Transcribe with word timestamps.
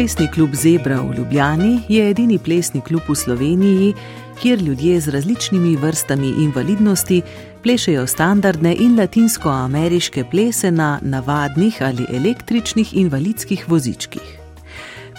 Plesni 0.00 0.30
klub 0.34 0.54
Zebra 0.54 1.00
v 1.00 1.14
Ljubljani 1.18 1.80
je 1.88 2.10
edini 2.10 2.38
plesni 2.38 2.80
klub 2.80 3.02
v 3.08 3.14
Sloveniji, 3.14 3.94
kjer 4.42 4.62
ljudje 4.62 5.00
z 5.00 5.08
različnimi 5.08 5.76
vrstami 5.76 6.28
invalidnosti 6.28 7.22
plešejo 7.62 8.06
standardne 8.06 8.72
in 8.80 8.96
latinsko-ameriške 8.96 10.24
plese 10.30 10.70
na 10.70 10.98
navadnih 11.02 11.82
ali 11.82 12.06
električnih 12.12 12.96
invalidskih 12.96 13.68
vozičkih. 13.68 14.38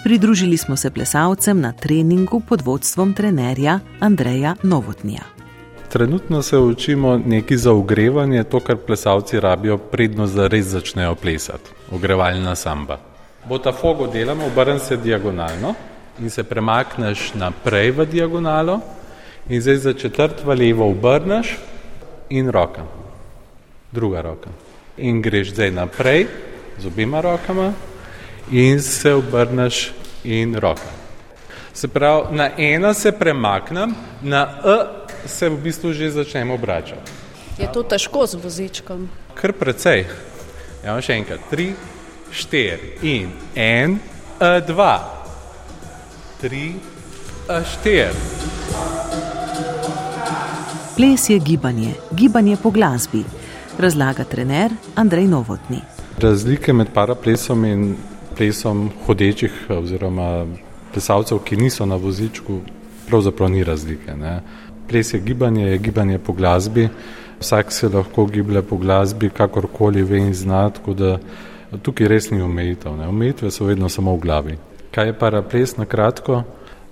Pridružili 0.03 0.57
smo 0.57 0.75
se 0.75 0.89
plesalcem 0.91 1.61
na 1.61 1.71
treningu 1.71 2.39
pod 2.39 2.61
vodstvom 2.61 3.13
trenerja 3.13 3.79
Andreja 3.99 4.55
Novotnija. 4.63 5.23
Trenutno 5.89 6.41
se 6.41 6.57
učimo 6.57 7.17
nekaj 7.17 7.57
za 7.57 7.71
ogrevanje, 7.71 8.43
to, 8.43 8.59
kar 8.59 8.77
plesalci 8.77 9.39
rabijo, 9.39 9.77
predno 9.77 10.27
za 10.27 10.47
res 10.47 10.65
začnejo 10.65 11.15
plesati. 11.15 11.69
Ogrevalna 11.91 12.55
samba. 12.55 13.10
Botafogo 13.45 14.07
delamo, 14.07 14.45
obrn 14.45 14.79
se 14.79 14.97
diagonalno 14.97 15.75
in 16.19 16.29
se 16.29 16.43
premakneš 16.43 17.33
naprej 17.33 17.91
v 17.91 18.05
diagonalo, 18.05 18.79
in 19.49 19.61
zdaj 19.61 19.77
za 19.77 19.93
četrt 19.93 20.43
v 20.45 20.55
levo 20.55 20.89
obrneš 20.89 21.57
in 22.29 22.49
roka, 22.49 22.85
druga 23.91 24.21
roka. 24.21 24.49
In 24.97 25.21
greš 25.21 25.53
zdaj 25.53 25.71
naprej 25.71 26.27
z 26.77 26.85
obima 26.85 27.21
rokama 27.21 27.73
in 28.51 28.81
se 28.81 29.13
obrneš 29.13 29.91
in 30.23 30.55
roka. 30.55 30.91
Se 31.73 31.87
pravi, 31.87 32.35
na 32.35 32.49
ena 32.57 32.93
se 32.93 33.11
premaknem, 33.11 33.95
na 34.21 34.59
E 34.65 34.77
se 35.27 35.49
v 35.49 35.57
bistvu 35.57 35.93
že 35.93 36.11
začnem 36.11 36.51
obračati. 36.51 37.11
Je 37.57 37.67
to 37.71 37.83
težko 37.83 38.27
z 38.27 38.35
vozičkom? 38.35 39.09
Kar 39.33 39.53
precej. 39.53 40.05
Ja, 40.85 40.97
še 41.01 41.13
enkrat, 41.13 41.39
tri, 41.49 41.73
štiri 42.31 42.95
in 43.01 43.29
en, 43.55 43.99
e, 44.39 44.61
dva, 44.67 44.95
tri, 46.41 46.75
e, 47.49 47.63
štiri. 47.63 48.21
Ples 50.95 51.29
je 51.29 51.39
gibanje, 51.39 51.93
gibanje 52.11 52.57
po 52.63 52.71
glasbi, 52.71 53.23
razlaga 53.79 54.23
trener 54.23 54.71
Andrej 54.95 55.27
Novotni. 55.27 55.81
Razlike 56.17 56.73
med 56.73 56.87
paraplesom 56.93 57.65
in 57.65 57.95
plesom 58.37 58.89
hodečih 59.05 59.51
oziroma 59.69 60.45
plesalcev, 60.93 61.39
ki 61.43 61.57
niso 61.57 61.85
na 61.85 61.95
vozičku, 61.95 62.59
pravzaprav 63.07 63.49
ni 63.49 63.63
razlike. 63.63 64.15
Ne. 64.15 64.41
Ples 64.89 65.13
je 65.13 65.19
gibanje, 65.19 65.65
je 65.65 65.77
gibanje 65.77 66.19
po 66.19 66.33
glasbi, 66.33 66.89
vsak 67.39 67.71
se 67.71 67.89
lahko 67.89 68.25
giblje 68.25 68.61
po 68.61 68.77
glasbi, 68.77 69.29
kakorkoli 69.29 70.03
ve 70.03 70.19
in 70.19 70.33
zna, 70.33 70.69
tako 70.69 70.93
da 70.93 71.17
tukaj 71.77 72.07
res 72.07 72.31
ni 72.31 72.41
omejitev. 72.41 72.97
Ne. 72.97 73.07
Omejitve 73.07 73.51
so 73.51 73.65
vedno 73.65 73.89
samo 73.89 74.15
v 74.15 74.19
glavi. 74.19 74.57
Kaj 74.91 75.07
je 75.07 75.17
paraples 75.19 75.77
na 75.77 75.85
kratko? 75.85 76.43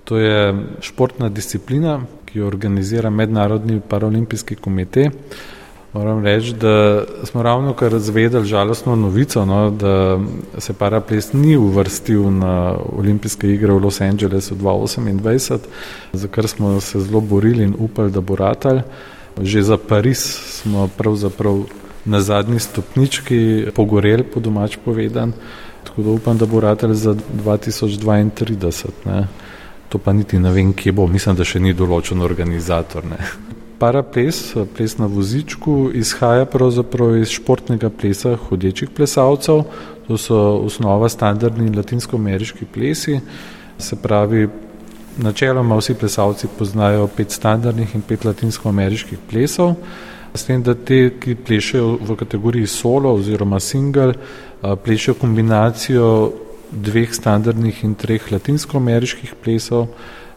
To 0.04 0.18
je 0.18 0.54
športna 0.80 1.28
disciplina, 1.28 2.00
ki 2.24 2.38
jo 2.38 2.46
organizira 2.46 3.10
Mednarodni 3.10 3.80
paralimpijski 3.88 4.56
komitej. 4.56 5.10
Moram 5.92 6.24
reči, 6.24 6.52
da 6.54 7.04
smo 7.24 7.42
ravno 7.42 7.72
kar 7.74 7.98
zvedeli 7.98 8.46
žalostno 8.46 8.96
novico, 8.96 9.44
no, 9.44 9.70
da 9.70 10.20
se 10.58 10.72
paraples 10.72 11.32
ni 11.32 11.56
uvrstil 11.56 12.30
na 12.30 12.76
olimpijske 12.96 13.50
igre 13.50 13.72
v 13.72 13.82
Los 13.84 14.00
Angelesu 14.00 14.54
2028, 14.54 15.58
za 16.12 16.28
kar 16.28 16.48
smo 16.48 16.80
se 16.80 17.00
zelo 17.00 17.20
borili 17.20 17.64
in 17.64 17.74
upali, 17.78 18.10
da 18.10 18.20
bo 18.20 18.36
ratal. 18.36 18.80
Že 19.40 19.62
za 19.62 19.76
Pariz 19.76 20.18
smo 20.62 20.88
pravzaprav 20.96 21.62
na 22.04 22.20
zadnji 22.20 22.58
stopnički 22.58 23.66
pogoreli, 23.74 24.24
po 24.24 24.40
domač 24.40 24.76
povedan, 24.84 25.32
tako 25.84 26.02
da 26.02 26.10
upam, 26.10 26.38
da 26.38 26.46
bo 26.46 26.60
ratal 26.60 26.94
za 26.94 27.14
2032. 27.14 28.90
Ne. 29.04 29.26
To 29.88 29.98
pa 29.98 30.12
niti 30.12 30.38
ne 30.38 30.52
vem, 30.52 30.72
kje 30.72 30.92
bo, 30.92 31.06
mislim, 31.06 31.36
da 31.36 31.44
še 31.44 31.60
ni 31.60 31.74
določen 31.74 32.22
organizator. 32.22 33.04
Ne. 33.04 33.18
Paraples, 33.80 34.52
ples 34.76 34.98
na 35.00 35.08
vozičku, 35.08 35.90
izhaja 35.96 36.44
pravzaprav 36.46 37.16
iz 37.16 37.32
športnega 37.32 37.90
plesa 37.90 38.36
hodečih 38.48 38.92
plesalcev. 38.96 39.64
To 40.06 40.18
so 40.18 40.38
osnova 40.66 41.08
standardni 41.08 41.70
latinsko-ameriški 41.74 42.68
plesi. 42.74 43.20
Se 43.80 43.96
pravi, 43.96 44.48
načeloma 45.22 45.78
vsi 45.78 45.94
plesalci 45.94 46.48
poznajo 46.58 47.08
pet 47.16 47.32
standardnih 47.32 47.94
in 47.94 48.02
pet 48.06 48.24
latinsko-ameriških 48.24 49.18
plesov. 49.30 49.74
S 50.34 50.46
tem, 50.46 50.62
da 50.62 50.74
te, 50.74 51.10
ki 51.20 51.34
plešejo 51.34 51.98
v 52.06 52.16
kategoriji 52.16 52.66
solo 52.70 53.12
oziroma 53.18 53.60
single, 53.60 54.14
plešejo 54.84 55.16
kombinacijo 55.18 56.32
dveh 56.70 57.14
standardnih 57.14 57.84
in 57.84 57.96
treh 57.98 58.30
latinsko-ameriških 58.32 59.34
plesov, 59.42 59.88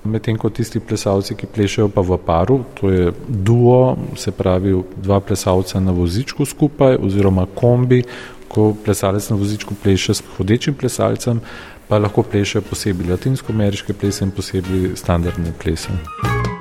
medtem 0.04 0.38
ko 0.38 0.50
tisti 0.50 0.82
plesalci, 0.82 1.36
ki 1.38 1.48
plešajo 1.48 1.92
pa 1.94 2.02
v 2.02 2.18
paru, 2.26 2.64
to 2.80 2.90
je 2.92 3.12
duo, 3.28 3.98
se 4.18 4.32
pravi 4.32 4.74
dva 4.98 5.20
plesalca 5.20 5.80
na 5.80 5.92
vozičku 5.92 6.46
skupaj 6.46 6.98
oziroma 6.98 7.46
kombi, 7.56 8.04
ko 8.48 8.74
plesalec 8.86 9.30
na 9.30 9.38
vozičku 9.38 9.78
pleše 9.84 10.14
s 10.14 10.26
hodečim 10.38 10.74
plesalcem, 10.74 11.40
pa 11.88 11.98
lahko 11.98 12.24
pleše 12.24 12.62
posebej 12.62 13.14
latinsko-ameriške 13.14 13.94
plese 13.94 14.26
in 14.26 14.32
posebej 14.32 14.96
standardne 14.98 15.54
plese. 15.64 16.53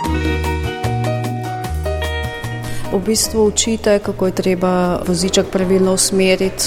V 2.93 3.01
bistvu 3.07 3.47
učite, 3.47 3.99
kako 3.99 4.27
je 4.27 4.33
treba 4.33 5.01
voziček 5.09 5.47
pravilno 5.53 5.93
usmeriti. 5.93 6.65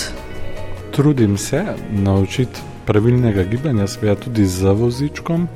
Trudim 0.91 1.38
se 1.38 1.66
naučiti 1.91 2.59
pravilnega 2.86 3.44
gibanja, 3.44 3.88
seveda 3.88 4.16
tudi 4.16 4.46
za 4.46 4.72
vozičkom, 4.72 5.47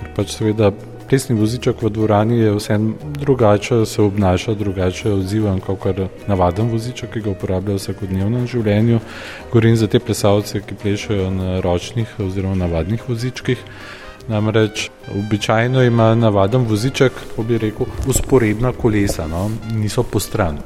ker 0.00 0.10
pač 0.16 0.34
seveda 0.36 0.70
plesni 1.08 1.36
voziček 1.40 1.82
v 1.82 1.90
dvorani 1.90 2.38
je 2.38 2.52
vsem 2.58 2.94
drugače, 3.20 3.86
se 3.86 4.02
obnaša 4.02 4.54
drugače, 4.54 5.12
odzivan 5.12 5.60
kot 5.60 5.96
navaden 6.28 6.68
voziček, 6.68 7.10
ki 7.12 7.24
ga 7.24 7.30
uporabljajo 7.30 7.78
v 7.78 7.82
vsakodnevnem 7.82 8.46
življenju. 8.46 9.00
Govorim 9.52 9.76
za 9.76 9.88
te 9.88 9.98
plesalce, 10.04 10.60
ki 10.60 10.76
plešajo 10.82 11.30
na 11.30 11.60
ročnih 11.64 12.12
oziroma 12.20 12.60
navadnih 12.66 13.08
vozičkih. 13.08 13.64
Namreč 14.28 14.90
običajno 15.18 15.82
ima 15.82 16.14
navaden 16.14 16.66
voziček, 16.68 17.12
kako 17.12 17.42
bi 17.42 17.58
rekel, 17.58 17.86
usporedna 18.06 18.72
kolesa, 18.72 19.26
no? 19.26 19.50
niso 19.72 20.02
po 20.02 20.20
stran. 20.20 20.58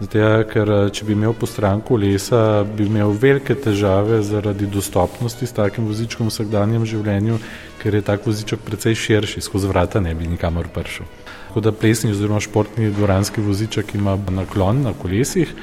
Zato, 0.00 0.18
ker 0.50 0.70
če 0.90 1.06
bi 1.06 1.14
imel 1.14 1.36
po 1.38 1.46
stran 1.46 1.80
kolesa, 1.86 2.64
bi 2.66 2.88
imel 2.88 3.14
velike 3.20 3.54
težave 3.54 4.18
zaradi 4.26 4.66
dostopnosti 4.66 5.46
s 5.46 5.54
takim 5.54 5.86
vozičkom 5.86 6.26
v 6.26 6.34
vsakdanjem 6.34 6.86
življenju, 6.90 7.38
ker 7.82 7.94
je 7.94 8.02
tak 8.02 8.26
voziček 8.26 8.64
precej 8.66 8.98
širši, 8.98 9.44
skozi 9.46 9.70
vrata 9.70 10.02
ne 10.02 10.14
bi 10.18 10.26
nikamor 10.26 10.66
prišel. 10.74 11.06
Tako 11.46 11.62
da 11.62 11.72
plesni 11.72 12.10
oziroma 12.10 12.42
športni 12.42 12.90
dvoranski 12.90 13.40
voziček 13.40 13.94
ima 13.94 14.18
naklon 14.34 14.82
na 14.82 14.92
kolesih, 14.98 15.54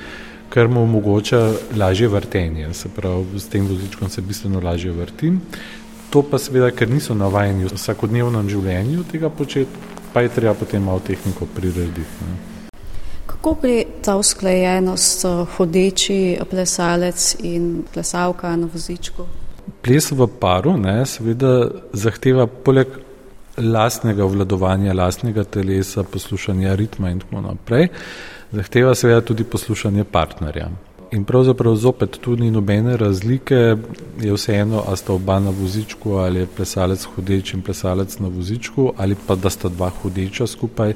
kar 0.52 0.68
mu 0.72 0.84
omogoča 0.84 1.42
lažje 1.76 2.08
vrtenje. 2.08 2.74
Se 2.74 2.90
pravi, 2.96 3.40
s 3.40 3.52
tem 3.52 3.68
vozičkom 3.68 4.10
se 4.10 4.22
bistveno 4.22 4.64
lažje 4.64 4.92
vrtim. 4.92 5.42
To 6.12 6.22
pa 6.28 6.38
seveda, 6.40 6.74
ker 6.76 6.90
niso 6.92 7.16
navajeni 7.16 7.70
v 7.70 7.76
vsakodnevnem 7.78 8.50
življenju 8.52 9.06
tega 9.12 9.30
početi, 9.32 9.92
pa 10.12 10.26
je 10.26 10.32
treba 10.36 10.54
potem 10.60 10.84
malo 10.84 11.00
tehniko 11.00 11.48
prirediti. 11.56 12.26
Ne. 12.28 12.34
Kako 13.32 13.54
gre 13.62 13.78
ta 14.04 14.18
usklajenost 14.20 15.24
hodeči 15.56 16.18
plesalec 16.52 17.30
in 17.48 17.86
plesalka 17.94 18.52
na 18.60 18.68
vozičku? 18.74 19.24
Ples 19.82 20.12
v 20.12 20.28
paru 20.42 20.76
ne, 20.78 21.00
seveda 21.08 21.54
zahteva 21.96 22.46
poleg 22.46 22.92
lastnega 23.58 24.28
vladovanja, 24.28 24.94
lastnega 24.94 25.48
telesa, 25.48 26.04
poslušanja 26.04 26.76
ritma 26.76 27.16
in 27.16 27.24
tako 27.24 27.42
naprej, 27.48 27.88
zahteva 28.52 28.96
seveda 29.00 29.24
tudi 29.24 29.48
poslušanje 29.48 30.04
partnerja. 30.12 30.68
In 31.12 31.26
pravzaprav 31.28 31.76
zopet 31.76 32.18
tu 32.22 32.36
ni 32.40 32.52
nobene 32.52 32.98
razlike, 32.98 33.56
je 34.22 34.34
vseeno, 34.34 34.84
a 34.88 34.96
sta 34.96 35.14
oba 35.14 35.40
na 35.40 35.50
vozičku 35.50 36.14
ali 36.16 36.40
je 36.40 36.48
plesalec 36.56 37.04
hodeč 37.16 37.54
in 37.54 37.62
plesalec 37.62 38.20
na 38.20 38.28
vozičku 38.28 38.94
ali 38.98 39.16
pa 39.28 39.36
da 39.36 39.50
sta 39.50 39.70
dva 39.70 39.90
hodeča 39.90 40.48
skupaj 40.48 40.94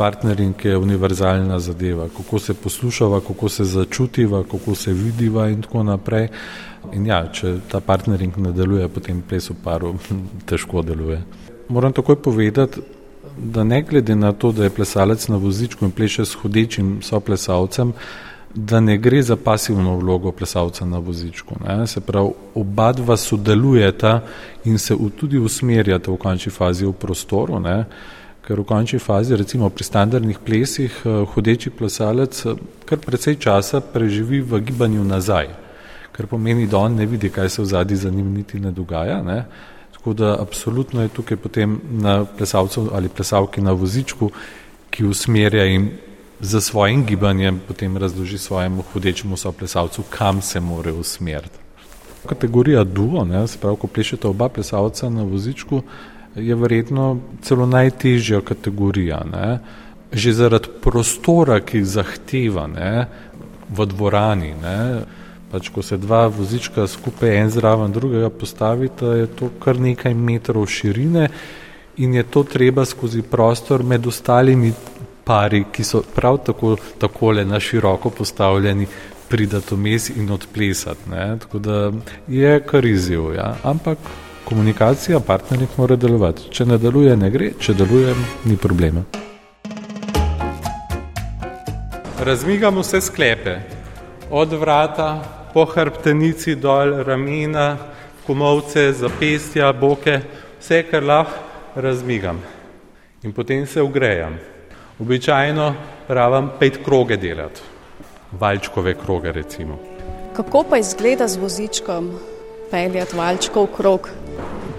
partnering 0.00 0.64
je 0.64 0.76
univerzalna 0.76 1.58
zadeva, 1.60 2.08
kako 2.16 2.38
se 2.38 2.54
poslušava, 2.54 3.20
kako 3.20 3.48
se 3.48 3.64
začutiva, 3.64 4.42
kako 4.50 4.74
se 4.74 4.92
vidiva 4.92 5.48
in 5.48 5.62
tako 5.62 5.82
naprej. 5.82 6.28
In 6.96 7.06
ja, 7.06 7.18
če 7.32 7.58
ta 7.68 7.82
partnering 7.84 8.38
ne 8.40 8.52
deluje, 8.56 8.88
potem 8.88 9.20
ples 9.20 9.50
v 9.50 9.58
paru 9.64 9.92
težko 10.48 10.82
deluje. 10.82 11.20
Moram 11.68 11.92
takoj 11.92 12.16
povedati, 12.22 12.80
da 13.36 13.64
ne 13.64 13.82
glede 13.82 14.16
na 14.16 14.32
to, 14.32 14.54
da 14.56 14.64
je 14.64 14.72
plesalec 14.78 15.28
na 15.28 15.36
vozičku 15.36 15.84
in 15.84 15.92
pleše 15.92 16.24
s 16.24 16.40
hodečim 16.40 17.02
soplesalcem, 17.04 17.92
da 18.54 18.80
ne 18.80 18.98
gre 18.98 19.22
za 19.22 19.36
pasivno 19.36 19.96
vlogo 19.96 20.32
plesalca 20.32 20.84
na 20.84 20.98
vozičku. 20.98 21.54
Ne. 21.66 21.86
Se 21.86 22.00
pravi, 22.00 22.30
oba 22.54 22.92
dva 22.92 23.16
sodelujeta 23.16 24.20
in 24.64 24.78
se 24.78 24.96
tudi 25.16 25.38
usmerjata 25.38 26.10
v 26.10 26.16
končni 26.16 26.52
fazi 26.52 26.86
v 26.86 26.92
prostoru. 26.92 27.60
Ne 27.60 27.84
ker 28.50 28.58
v 28.58 28.66
končni 28.66 28.98
fazi, 28.98 29.36
recimo 29.38 29.70
pri 29.70 29.84
standardnih 29.84 30.38
plesih, 30.42 30.90
eh, 31.06 31.22
hodeči 31.34 31.70
plesalec 31.70 32.34
eh, 32.46 32.58
kar 32.84 32.98
precej 32.98 33.38
časa 33.38 33.78
preživi 33.80 34.40
v 34.42 34.60
gibanju 34.60 35.04
nazaj. 35.04 35.48
kar 36.10 36.26
pomeni, 36.26 36.66
da 36.66 36.76
on 36.76 36.98
ne 36.98 37.06
vidi, 37.06 37.30
kaj 37.30 37.48
se 37.48 37.62
v 37.62 37.64
zadnji 37.64 37.96
za 37.96 38.10
njim 38.10 38.34
niti 38.34 38.58
ne 38.60 38.72
dogaja. 38.74 39.22
Ne. 39.22 39.44
Tako 39.94 40.12
da 40.12 40.36
absolutno 40.42 41.02
je 41.02 41.08
tukaj 41.08 41.36
potem 41.36 41.80
na 41.90 42.24
plesalcu 42.24 42.90
ali 42.92 43.08
plesalki 43.08 43.60
na 43.60 43.72
vozičku, 43.72 44.30
ki 44.90 45.06
usmerja 45.06 45.64
in 45.64 45.88
za 46.40 46.60
svojim 46.60 47.04
gibanjem 47.04 47.60
potem 47.68 47.96
razloži 47.96 48.38
svojemu 48.38 48.82
hodečemu 48.92 49.36
soplesalcu, 49.36 50.02
kam 50.10 50.42
se 50.42 50.60
more 50.60 50.92
usmeriti. 50.92 51.58
Kategorija 52.26 52.84
duo, 52.84 53.24
ne, 53.24 53.46
se 53.48 53.58
pravi, 53.58 53.76
ko 53.76 53.86
plešete 53.86 54.28
oba 54.28 54.48
plesalca 54.48 55.10
na 55.10 55.22
vozičku, 55.22 55.82
je 56.36 56.54
verjetno 56.54 57.18
celo 57.42 57.66
najtežja 57.66 58.40
kategorija. 58.40 59.24
Ne. 59.32 59.58
Že 60.12 60.32
zaradi 60.32 60.68
prostora, 60.82 61.60
ki 61.60 61.84
zahteva 61.84 62.66
ne, 62.66 63.06
v 63.70 63.86
dvorani, 63.86 64.54
ne, 64.62 65.02
pač 65.50 65.68
ko 65.68 65.82
se 65.82 65.96
dva 65.98 66.26
vozička 66.26 66.86
skupaj 66.86 67.36
en 67.36 67.50
zraven 67.50 67.92
drugega 67.92 68.30
postavita, 68.30 69.14
je 69.14 69.26
to 69.26 69.50
kar 69.62 69.78
nekaj 69.80 70.14
metrov 70.14 70.66
širine 70.66 71.28
in 71.96 72.14
je 72.14 72.22
to 72.22 72.42
treba 72.42 72.84
skozi 72.84 73.22
prostor 73.22 73.82
med 73.82 74.06
ostalimi 74.06 74.72
pari, 75.24 75.64
ki 75.72 75.84
so 75.84 76.02
prav 76.14 76.38
tako 76.46 76.76
takole 76.98 77.44
na 77.44 77.60
široko 77.60 78.10
postavljeni, 78.10 78.86
pridati 79.28 79.74
vmes 79.74 80.10
in 80.10 80.30
odplesati. 80.30 81.10
Ne? 81.10 81.36
Tako 81.38 81.58
da 81.58 81.92
je 82.28 82.60
kar 82.66 82.84
izziv, 82.84 83.34
ja? 83.34 83.54
ampak 83.62 83.98
komunikacija 84.44 85.20
partnerjev 85.20 85.68
mora 85.76 85.96
delovati. 85.96 86.48
Če 86.50 86.66
ne 86.66 86.78
deluje, 86.78 87.16
ne 87.16 87.30
gre, 87.30 87.52
če 87.58 87.74
deluje, 87.74 88.14
ni 88.44 88.56
problema. 88.56 89.04
Razmigamo 92.20 92.82
vse 92.82 93.00
sklepe, 93.00 93.54
od 94.30 94.52
vrata, 94.52 95.10
po 95.54 95.64
hrbtenici 95.64 96.54
dol, 96.54 97.00
ramena, 97.06 97.76
komovce, 98.26 98.90
zapestja, 98.92 99.72
boke, 99.72 100.20
vse, 100.60 100.82
kar 100.90 101.06
lahko 101.06 101.80
razmigam. 101.80 102.42
In 103.22 103.32
potem 103.32 103.66
se 103.66 103.82
ugrejam. 103.82 104.38
Običajno 105.00 105.74
rabim 106.08 106.48
pet 106.58 106.78
kroge 106.84 107.16
delati, 107.16 107.60
valčkove 108.40 108.94
kroge 108.94 109.32
recimo. 109.32 109.78
Kako 110.36 110.64
pa 110.70 110.78
izgleda 110.78 111.28
z 111.28 111.36
vozičkom 111.40 112.10
peljati 112.70 113.16
valčkov 113.16 113.66
krog? 113.76 114.08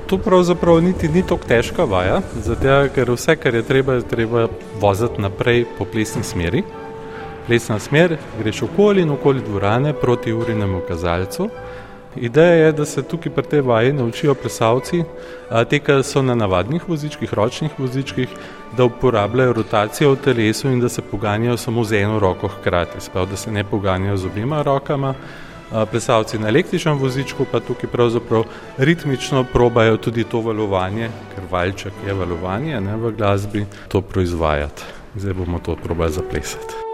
To 0.07 0.17
pravzaprav 0.17 0.81
niti 0.83 1.09
ni 1.09 1.23
tako 1.27 1.47
težka 1.47 1.83
vaja, 1.83 2.21
zato 2.43 2.77
ker 2.95 3.11
vse, 3.11 3.35
kar 3.35 3.55
je 3.55 3.63
treba, 3.63 3.93
je 3.93 4.07
treba 4.07 4.47
voziti 4.79 5.21
naprej 5.21 5.65
po 5.77 5.85
plesni 5.85 6.23
smeri. 6.23 6.63
Plesna 7.47 7.79
smer, 7.79 8.17
greš 8.39 8.61
okoli 8.61 9.01
in 9.01 9.09
okoli 9.09 9.41
dvorane 9.41 9.93
proti 9.93 10.33
urinemu 10.33 10.81
kazalcu. 10.87 11.49
Ideja 12.15 12.65
je, 12.65 12.71
da 12.71 12.85
se 12.85 13.03
tukaj 13.03 13.31
pri 13.31 13.43
tej 13.43 13.61
vaji 13.61 13.93
naučijo 13.93 14.33
plesalci, 14.35 15.03
te, 15.69 15.79
ki 15.79 16.01
so 16.03 16.21
na 16.21 16.35
navadnih 16.35 16.89
vozičkih, 16.89 17.33
ročnih 17.33 17.79
vozičkih, 17.79 18.29
da 18.77 18.83
uporabljajo 18.83 19.53
rotacijo 19.53 20.11
v 20.11 20.19
telesu 20.23 20.67
in 20.67 20.79
da 20.79 20.89
se 20.89 21.01
poganjajo 21.01 21.57
samo 21.57 21.83
z 21.83 22.01
eno 22.03 22.19
roko 22.19 22.47
hkrati, 22.47 22.99
sprav, 22.99 23.29
da 23.31 23.35
se 23.35 23.51
ne 23.51 23.63
poganjajo 23.63 24.17
z 24.17 24.25
obima 24.25 24.61
rokama. 24.61 25.13
Plesalci 25.91 26.39
na 26.39 26.49
električnem 26.49 26.97
vozičku 26.99 27.45
pa 27.51 27.59
tukaj 27.59 27.89
pravzaprav 27.89 28.43
ritmično 28.77 29.45
probajo 29.53 29.97
tudi 29.97 30.23
to 30.23 30.41
valovanje, 30.41 31.09
ker 31.35 31.47
valček 31.51 31.93
je 32.07 32.13
valovanje 32.13 32.81
ne, 32.81 32.97
v 32.97 33.15
glasbi, 33.15 33.65
to 33.87 34.01
proizvajati. 34.01 34.83
Zdaj 35.15 35.33
bomo 35.33 35.59
to 35.59 35.75
probali 35.75 36.11
zaplesati. 36.11 36.90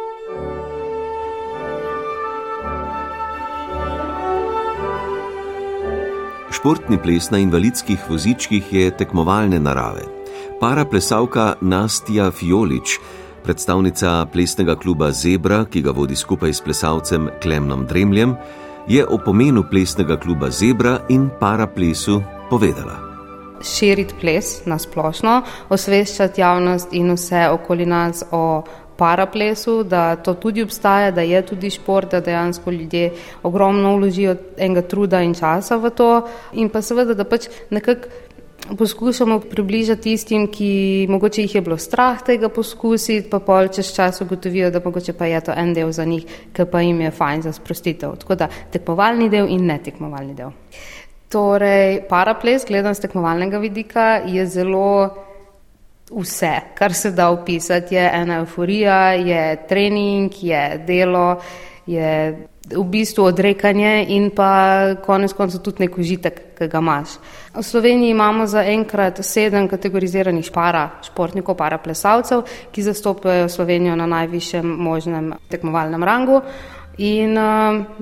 Športni 6.58 6.98
ples 6.98 7.30
na 7.30 7.38
invalidskih 7.38 8.00
vozičkih 8.10 8.74
je 8.74 8.92
tekmovalne 8.98 9.60
narave. 9.60 10.02
Para 10.60 10.86
plesalka 10.86 11.54
Nastja 11.62 12.32
Fiolič, 12.32 12.96
predstavnica 13.44 14.26
plesnega 14.34 14.76
kluba 14.76 15.12
Zebra, 15.12 15.66
ki 15.70 15.84
ga 15.86 15.94
vodi 15.94 16.16
skupaj 16.18 16.54
s 16.54 16.64
plesalcem 16.66 17.30
Klemnom 17.44 17.86
Dremljem, 17.86 18.34
je 18.90 19.06
o 19.06 19.20
pomenu 19.26 19.68
plesnega 19.70 20.18
kluba 20.18 20.50
Zebra 20.50 20.98
in 21.10 21.30
para 21.40 21.68
plesu 21.68 22.24
povedala. 22.50 22.98
Širiti 23.62 24.18
ples 24.18 24.66
na 24.66 24.80
splošno, 24.82 25.42
osveščati 25.70 26.42
javnost 26.42 26.94
in 26.98 27.14
vse 27.14 27.50
okoli 27.54 27.86
nas 27.86 28.24
o 28.32 28.64
paraplesu, 28.98 29.84
da 29.84 30.16
to 30.16 30.34
tudi 30.34 30.64
obstaja, 30.64 31.12
da 31.12 31.22
je 31.22 31.42
tudi 31.46 31.70
šport, 31.70 32.12
da 32.12 32.22
dejansko 32.22 32.72
ljudje 32.72 33.12
ogromno 33.44 33.96
vložijo 33.96 34.36
enega 34.58 34.82
truda 34.82 35.22
in 35.22 35.34
časa 35.34 35.78
v 35.78 35.90
to 35.90 36.12
in 36.54 36.70
pa 36.70 36.82
seveda, 36.82 37.14
da 37.14 37.24
pač 37.24 37.50
nekako 37.70 38.26
poskušamo 38.78 39.40
približati 39.40 40.02
tistim, 40.02 40.48
ki 40.52 41.08
mogoče 41.10 41.42
jih 41.42 41.56
je 41.56 41.62
bilo 41.62 41.78
strah 41.78 42.22
tega 42.24 42.50
poskusiti, 42.50 43.30
pa 43.30 43.40
pol 43.40 43.68
čez 43.68 43.94
čas 43.96 44.22
ugotovijo, 44.22 44.72
da 44.72 44.82
mogoče 44.84 45.14
pa 45.14 45.26
je 45.26 45.42
to 45.42 45.54
en 45.56 45.74
del 45.74 45.92
za 45.92 46.06
njih, 46.06 46.26
ki 46.54 46.66
pa 46.72 46.82
jim 46.82 47.02
je 47.02 47.12
fajn 47.12 47.42
za 47.42 47.54
sprostitev. 47.54 48.16
Tako 48.20 48.36
da 48.36 48.50
tekmovalni 48.72 49.30
del 49.30 49.48
in 49.50 49.66
netekmovalni 49.66 50.36
del. 50.36 50.52
Torej, 51.30 52.02
paraples, 52.10 52.66
gledam 52.68 52.96
z 52.96 53.04
tekmovalnega 53.04 53.58
vidika, 53.58 54.22
je 54.26 54.46
zelo 54.48 55.27
vse, 56.12 56.52
kar 56.76 56.94
se 56.94 57.12
da 57.12 57.30
opisati. 57.30 57.96
Je 57.96 58.10
ena 58.14 58.40
euforija, 58.44 59.14
je 59.14 59.68
trening, 59.68 60.32
je 60.42 60.84
delo, 60.88 61.40
je 61.86 62.48
v 62.76 62.84
bistvu 62.84 63.24
odrekanje 63.24 64.06
in 64.12 64.30
pa 64.36 64.96
konec 65.06 65.34
koncev 65.34 65.62
tudi 65.64 65.86
nek 65.86 65.98
užitek, 65.98 66.40
ki 66.58 66.68
ga 66.68 66.82
imaš. 66.84 67.16
V 67.56 67.64
Sloveniji 67.64 68.12
imamo 68.12 68.48
zaenkrat 68.48 69.22
sedem 69.24 69.70
kategoriziranih 69.72 70.52
para 70.52 71.00
športnikov, 71.04 71.56
para 71.56 71.78
plesalcev, 71.78 72.44
ki 72.72 72.84
zastopajo 72.84 73.48
Slovenijo 73.50 73.96
na 73.96 74.06
najvišjem 74.06 74.68
možnem 74.68 75.34
tekmovalnem 75.50 76.04
rangu. 76.04 76.42
In 76.98 77.38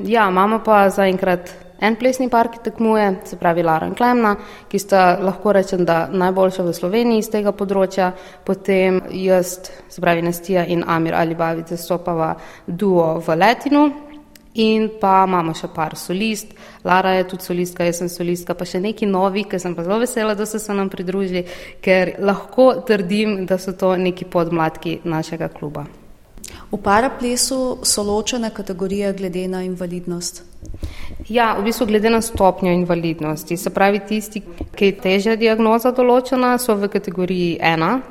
ja, 0.07 0.29
imamo 0.29 0.63
pa 0.65 0.89
zaenkrat 0.89 1.64
en 1.79 1.95
plesni 1.99 2.29
par, 2.29 2.49
ki 2.51 2.61
tekmuje, 2.63 3.07
se 3.25 3.39
pravi 3.39 3.63
Lara 3.63 3.87
in 3.87 3.95
Klemna, 3.95 4.35
ki 4.69 4.79
sta 4.79 5.17
lahko 5.21 5.53
rečem, 5.55 5.85
da 5.85 6.05
najboljša 6.11 6.63
v 6.63 6.73
Sloveniji 6.73 7.23
iz 7.23 7.29
tega 7.33 7.53
področja, 7.55 8.11
potem 8.45 9.01
jaz, 9.11 9.57
se 9.89 10.01
pravi 10.01 10.25
Nastija 10.25 10.65
in 10.67 10.83
Amir 10.87 11.15
Alibavic 11.17 11.73
zastopava 11.73 12.35
duo 12.67 13.15
v 13.19 13.39
Letinu. 13.39 13.85
In 14.55 14.87
pa 15.01 15.25
imamo 15.27 15.51
še 15.51 15.67
par 15.75 15.97
solist, 15.99 16.53
Lara 16.87 17.11
je 17.17 17.25
tudi 17.33 17.43
solistka, 17.43 17.83
jaz 17.83 17.99
sem 17.99 18.11
solistka, 18.11 18.55
pa 18.55 18.63
še 18.63 18.79
neki 18.79 19.09
novi, 19.09 19.43
ki 19.51 19.59
sem 19.59 19.75
pa 19.75 19.83
zelo 19.83 19.99
vesela, 19.99 20.31
da 20.31 20.47
so 20.47 20.61
se 20.63 20.71
nam 20.71 20.87
pridružili, 20.87 21.43
ker 21.83 22.15
lahko 22.23 22.71
trdim, 22.87 23.41
da 23.49 23.59
so 23.59 23.75
to 23.75 23.97
neki 23.99 24.31
podmladki 24.31 25.01
našega 25.03 25.51
kluba. 25.51 25.83
V 26.75 26.81
paraplesu 26.83 27.77
so 27.87 28.03
ločene 28.03 28.49
kategorije 28.49 29.13
glede 29.13 29.47
na 29.47 29.61
invalidnost. 29.63 30.43
Ja, 31.29 31.53
v 31.55 31.63
bistvu 31.63 31.85
glede 31.87 32.09
na 32.09 32.19
stopnjo 32.21 32.71
invalidnosti. 32.71 33.57
Se 33.57 33.69
pravi, 33.69 34.01
tisti, 34.07 34.41
ki 34.75 34.89
je 34.89 34.95
težja 34.99 35.35
diagnoza 35.39 35.93
določena, 35.95 36.57
so 36.59 36.75
v 36.75 36.89
kategoriji 36.91 37.53
ena. 37.63 38.01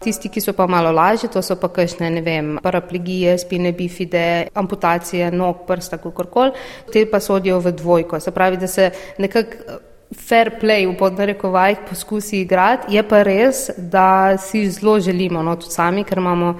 Tisti, 0.00 0.30
ki 0.32 0.40
so 0.40 0.54
pa 0.56 0.64
malo 0.70 0.92
lažji, 0.94 1.28
to 1.34 1.42
so 1.44 1.58
pa 1.60 1.68
kakšne, 1.68 2.08
ne 2.14 2.22
vem, 2.24 2.54
paraplegije, 2.64 3.34
spine 3.42 3.74
bifide, 3.76 4.48
amputacije 4.56 5.28
nog, 5.34 5.66
prsta, 5.68 6.00
kakorkoli, 6.00 6.56
te 6.94 7.04
pa 7.10 7.20
sodijo 7.20 7.60
v 7.60 7.74
dvojko. 7.76 8.22
Se 8.24 8.32
pravi, 8.32 8.56
da 8.56 8.70
se 8.72 8.88
nekako 9.18 9.84
fair 10.14 10.54
play 10.60 10.86
v 10.88 10.96
podnarekovajih 10.96 11.84
poskusi 11.90 12.40
igrati, 12.40 12.94
je 12.96 13.02
pa 13.04 13.22
res, 13.22 13.68
da 13.76 14.38
si 14.40 14.64
zelo 14.70 14.96
želimo, 15.00 15.42
no 15.42 15.56
tudi 15.60 15.74
sami, 15.74 16.04
ker 16.04 16.22
imamo 16.22 16.54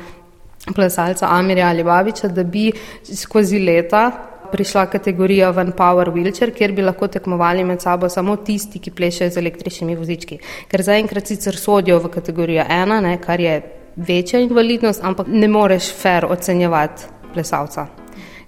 plesalca 0.75 1.27
Amirja 1.31 1.69
ali 1.69 1.85
Babiča, 1.85 2.29
da 2.29 2.45
bi 2.45 2.73
skozi 3.15 3.59
leta 3.59 4.11
prišla 4.53 4.87
kategorija 4.87 5.51
Van 5.51 5.73
Power 5.73 6.11
Wheelchair, 6.11 6.53
kjer 6.57 6.73
bi 6.73 6.83
lahko 6.83 7.09
tekmovali 7.09 7.65
med 7.65 7.83
sabo 7.83 8.09
samo 8.09 8.37
tisti, 8.37 8.79
ki 8.79 8.91
plešajo 8.91 9.31
z 9.31 9.43
električnimi 9.43 9.97
vozički. 9.97 10.39
Ker 10.71 10.83
zaenkrat 10.83 11.29
sicer 11.29 11.57
sodijo 11.57 11.99
v 11.99 12.11
kategorijo 12.13 12.65
ena, 12.69 13.01
ne, 13.05 13.19
kar 13.21 13.41
je 13.41 13.61
večja 13.97 14.41
invalidnost, 14.41 15.05
ampak 15.05 15.29
ne 15.29 15.49
moreš 15.49 15.93
fair 15.95 16.27
ocenjevati 16.31 17.11
plesalca, 17.35 17.87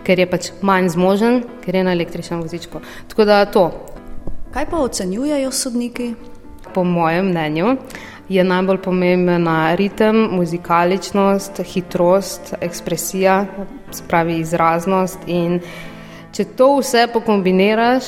ker 0.07 0.19
je 0.19 0.27
pač 0.31 0.51
manj 0.63 0.95
zmožen, 0.97 1.43
ker 1.65 1.77
je 1.77 1.85
na 1.85 1.93
električnem 1.93 2.43
vozičku. 2.43 2.81
Tako 3.09 3.25
da 3.25 3.45
to. 3.45 3.71
Kaj 4.55 4.67
pa 4.71 4.83
ocenjujejo 4.83 5.51
sodniki? 5.53 6.15
Po 6.75 6.85
mojem 6.85 7.27
mnenju 7.33 7.77
je 8.31 8.45
najbolj 8.45 8.79
pomembna 8.79 9.75
ritem, 9.75 10.17
muzikaličnost, 10.33 11.61
hitrost, 11.67 12.55
ekspresija, 12.61 13.47
spravi 13.91 14.39
izraznost 14.39 15.19
in 15.27 15.59
če 16.33 16.45
to 16.55 16.77
vse 16.79 17.09
pokombiniraš, 17.13 18.05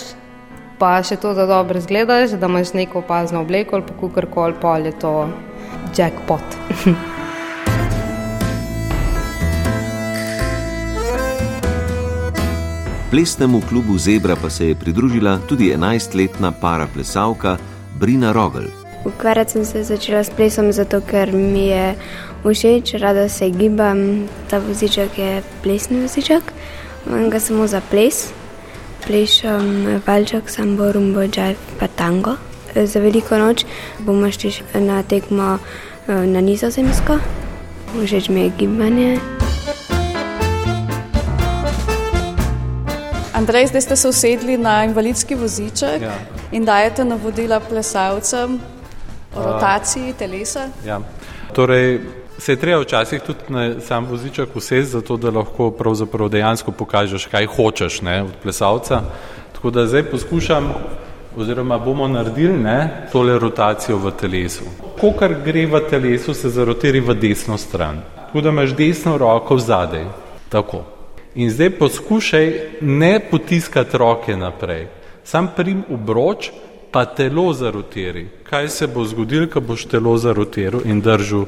pa 0.79 1.03
še 1.03 1.19
to, 1.19 1.35
da 1.35 1.47
dobro 1.51 1.79
izgledaš, 1.79 2.37
da 2.39 2.47
imaš 2.47 2.71
neko 2.79 3.03
opazno 3.03 3.43
obleko 3.43 3.77
ali 3.77 3.87
pa 3.89 3.95
kukorkoli, 3.99 4.55
pa 4.63 4.77
je 4.79 4.93
to 5.03 5.29
jackpot. 5.99 6.47
Plesnemu 13.13 13.61
klubu 13.69 13.99
Zebra 13.99 14.37
pa 14.43 14.51
se 14.51 14.69
je 14.69 14.75
pridružila 14.75 15.39
tudi 15.49 15.75
11-letna 15.75 16.53
paraplesalka 16.61 17.57
Brina 18.01 18.33
Rogel. 18.33 18.82
Ukvarjati 19.05 19.53
sem 19.53 19.65
se 19.65 19.83
začela 19.85 20.25
s 20.25 20.31
plesom, 20.31 20.73
zato 20.73 21.01
ker 21.01 21.33
mi 21.33 21.67
je 21.67 21.95
všeč, 22.45 22.95
rada 23.03 23.29
se 23.29 23.51
gibam. 23.51 24.29
Ta 24.51 24.59
voziček 24.59 25.19
je 25.19 25.43
plesni 25.63 26.01
voziček, 26.01 26.43
imam 27.07 27.31
ga 27.31 27.41
samo 27.41 27.67
za 27.67 27.81
ples. 27.91 28.31
Plešem 29.07 30.01
valček, 30.07 30.51
sambo, 30.51 30.93
rumbo, 30.93 31.27
džaj, 31.27 31.55
pa 31.81 31.87
tango. 31.87 32.37
Za 32.75 33.01
veliko 33.01 33.39
noč 33.39 33.65
bomo 33.99 34.31
šli 34.31 34.53
na 34.75 35.03
tekmo 35.03 35.59
eh, 35.59 36.27
na 36.27 36.41
nizozemsko, 36.41 37.19
všeč 38.05 38.29
mi 38.29 38.41
je 38.41 38.53
gibanje. 38.59 39.19
Andrej, 43.35 43.67
zdaj 43.67 43.81
ste 43.81 43.97
se 43.97 44.09
usedli 44.09 44.57
na 44.59 44.85
invalidski 44.85 45.35
voziček 45.35 46.03
ja. 46.03 46.15
in 46.53 46.65
dajete 46.65 47.05
navodila 47.05 47.61
plesalcem 47.61 48.61
rotaciji 49.35 50.13
telesa. 50.19 50.69
Ja. 50.87 51.01
Torej, 51.53 52.01
se 52.39 52.53
je 52.53 52.57
treba 52.57 52.81
včasih 52.81 53.21
tudi 53.21 53.39
na 53.49 53.81
sam 53.81 54.07
voziček 54.07 54.57
usesti, 54.57 54.93
zato 54.93 55.17
da 55.17 55.31
lahko 55.31 55.73
dejansko 56.29 56.73
pokažeš, 56.73 57.27
kaj 57.27 57.47
hočeš 57.47 58.01
ne, 58.03 58.23
od 58.23 58.33
plesalca. 58.43 59.03
Tako 59.53 59.71
da 59.71 59.87
zdaj 59.87 60.03
poskušam, 60.03 60.73
oziroma 61.37 61.79
bomo 61.79 62.09
naredili 62.09 62.59
ne, 62.59 63.09
tole 63.13 63.39
rotacijo 63.39 63.97
v 63.97 64.11
telesu. 64.11 64.65
Ko 65.01 65.13
kar 65.19 65.35
gre 65.45 65.67
v 65.67 65.81
telesu, 65.91 66.35
se 66.35 66.51
zarotiri 66.51 67.01
v 67.01 67.15
desno 67.15 67.59
stran. 67.59 68.03
Tako 68.27 68.41
da 68.41 68.49
imaš 68.49 68.75
desno 68.77 69.19
roko 69.19 69.59
zadaj. 69.59 70.05
Tako. 70.49 70.85
In 71.35 71.51
zdaj 71.51 71.71
poskušaj 71.79 72.53
ne 72.81 73.21
potiskati 73.31 73.99
roke 73.99 74.37
naprej. 74.37 74.87
Sam 75.25 75.49
prim 75.57 75.85
obroč, 75.91 76.51
pa 76.93 77.05
telo 77.05 77.53
zarotiri. 77.53 78.27
Kaj 78.51 78.69
se 78.69 78.87
bo 78.87 79.05
zgodilo, 79.05 79.49
ko 79.49 79.61
boš 79.61 79.87
telo 79.89 80.17
zarotiral 80.19 80.85
in 80.85 81.01
držal? 81.01 81.47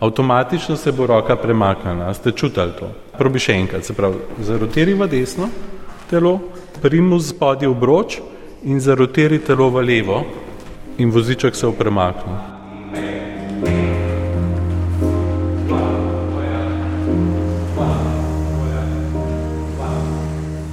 Avtomatično 0.00 0.76
se 0.76 0.92
bo 0.92 1.06
roka 1.06 1.36
premaknila. 1.36 2.14
Ste 2.14 2.32
čutili 2.32 2.72
to? 2.78 2.90
Probi 3.18 3.38
še 3.38 3.58
enkrat. 3.58 3.84
Se 3.84 3.94
pravi, 3.94 4.22
zarotiri 4.38 4.94
v 4.94 5.08
desno 5.10 5.48
telo, 6.10 6.38
primu 6.82 7.20
spodaj 7.20 7.68
obroč 7.68 8.18
in 8.64 8.80
zarotiri 8.80 9.38
telo 9.42 9.70
v 9.70 9.82
levo 9.82 10.24
in 10.98 11.10
voziček 11.10 11.56
se 11.56 11.66
bo 11.66 11.72
premaknil. 11.72 12.53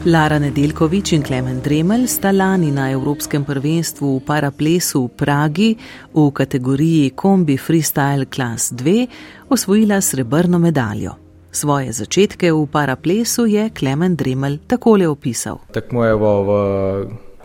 Lara 0.06 0.40
Nedeljkovič 0.40 1.12
in 1.14 1.22
Klemen 1.22 1.60
Dremelj 1.62 2.08
sta 2.08 2.32
lani 2.32 2.72
na 2.74 2.88
Evropskem 2.90 3.44
prvenstvu 3.46 4.16
v 4.16 4.22
paraplesu 4.26 5.04
v 5.06 5.10
Pragi 5.14 5.76
v 6.14 6.32
kategoriji 6.34 7.12
Kombi 7.14 7.58
Freestyle 7.58 8.26
Class 8.26 8.74
2 8.74 9.06
osvojila 9.50 10.02
srebrno 10.02 10.60
medaljo. 10.60 11.12
Svoje 11.52 11.92
začetke 11.94 12.50
v 12.52 12.66
paraplesu 12.66 13.46
je 13.46 13.70
Klemen 13.70 14.16
Dremelj 14.16 14.58
takole 14.68 15.08
opisal. 15.08 15.62
Tekmujemo 15.70 16.32
v 16.44 16.50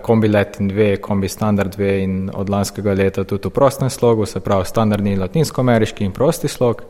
kombi 0.01 0.29
Latin 0.29 0.73
2, 0.73 0.97
kombi 0.97 1.29
Standard 1.29 1.77
2 1.77 2.03
in 2.05 2.31
od 2.33 2.49
lanskega 2.49 2.95
leta 2.97 3.25
tudi 3.25 3.49
v 3.49 3.53
prostem 3.53 3.91
slogu, 3.91 4.25
se 4.25 4.41
pravi 4.41 4.65
standardni 4.65 5.17
latinsko-ameriški 5.17 6.09
in 6.09 6.13
prosti 6.13 6.49
slog. 6.49 6.83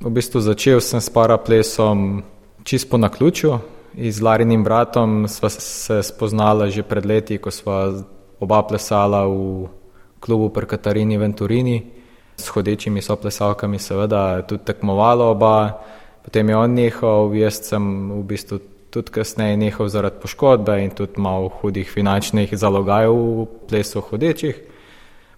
V 0.00 0.08
bistvu 0.10 0.40
začel 0.40 0.80
sem 0.80 1.00
s 1.00 1.12
paraplesom 1.12 2.22
čisto 2.64 2.96
na 2.96 3.12
ključu, 3.12 3.58
z 3.96 4.20
Larinim 4.20 4.64
bratom 4.64 5.28
sva 5.28 5.48
se 5.50 6.02
spoznala 6.02 6.70
že 6.70 6.82
pred 6.82 7.04
leti, 7.04 7.38
ko 7.38 7.50
sva 7.50 7.92
oba 8.40 8.62
plesala 8.62 9.26
v 9.28 9.68
klubu 10.20 10.48
pri 10.48 10.66
Katarini 10.66 11.18
Venturini, 11.18 11.78
s 12.36 12.48
hodečimi 12.48 13.02
soplesalkami, 13.02 13.78
seveda 13.78 14.42
tudi 14.42 14.64
tekmovala 14.64 15.24
oba. 15.30 15.78
Potem 16.22 16.48
je 16.48 16.56
on 16.56 16.70
nehal, 16.74 17.34
jaz 17.34 17.60
sem 17.66 17.82
v 18.10 18.22
bistvu 18.24 18.56
tudi 18.92 19.10
kasneje 19.10 19.56
nehal 19.56 19.88
zaradi 19.88 20.20
poškodbe 20.22 20.76
in 20.84 20.90
tudi 20.94 21.20
malo 21.20 21.48
hudih 21.48 21.88
finančnih 21.88 22.52
zalogajev 22.52 23.12
v 23.12 23.46
plesu 23.68 24.00
hodečih. 24.00 24.54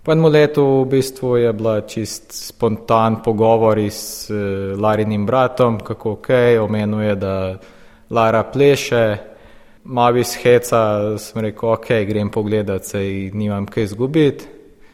Po 0.04 0.12
enem 0.12 0.28
letu 0.28 0.84
v 0.84 1.00
bistvu 1.00 1.36
je 1.40 1.52
bila 1.56 1.80
čist 1.80 2.32
spontan 2.32 3.22
pogovor 3.24 3.78
s 3.80 4.28
eh, 4.28 4.76
Larinim 4.76 5.24
bratom, 5.26 5.80
kako 5.80 6.20
ok, 6.20 6.28
omenuje, 6.60 7.14
da 7.16 7.56
Lara 8.10 8.42
pleše, 8.42 9.18
malo 9.84 10.18
iz 10.18 10.34
heca, 10.36 11.18
sem 11.18 11.42
rekel, 11.42 11.68
ok, 11.72 11.88
grem 12.08 12.30
pogledat, 12.30 12.84
se 12.84 13.04
jih 13.04 13.34
nimam 13.34 13.66
kaj 13.66 13.82
izgubiti. 13.82 14.44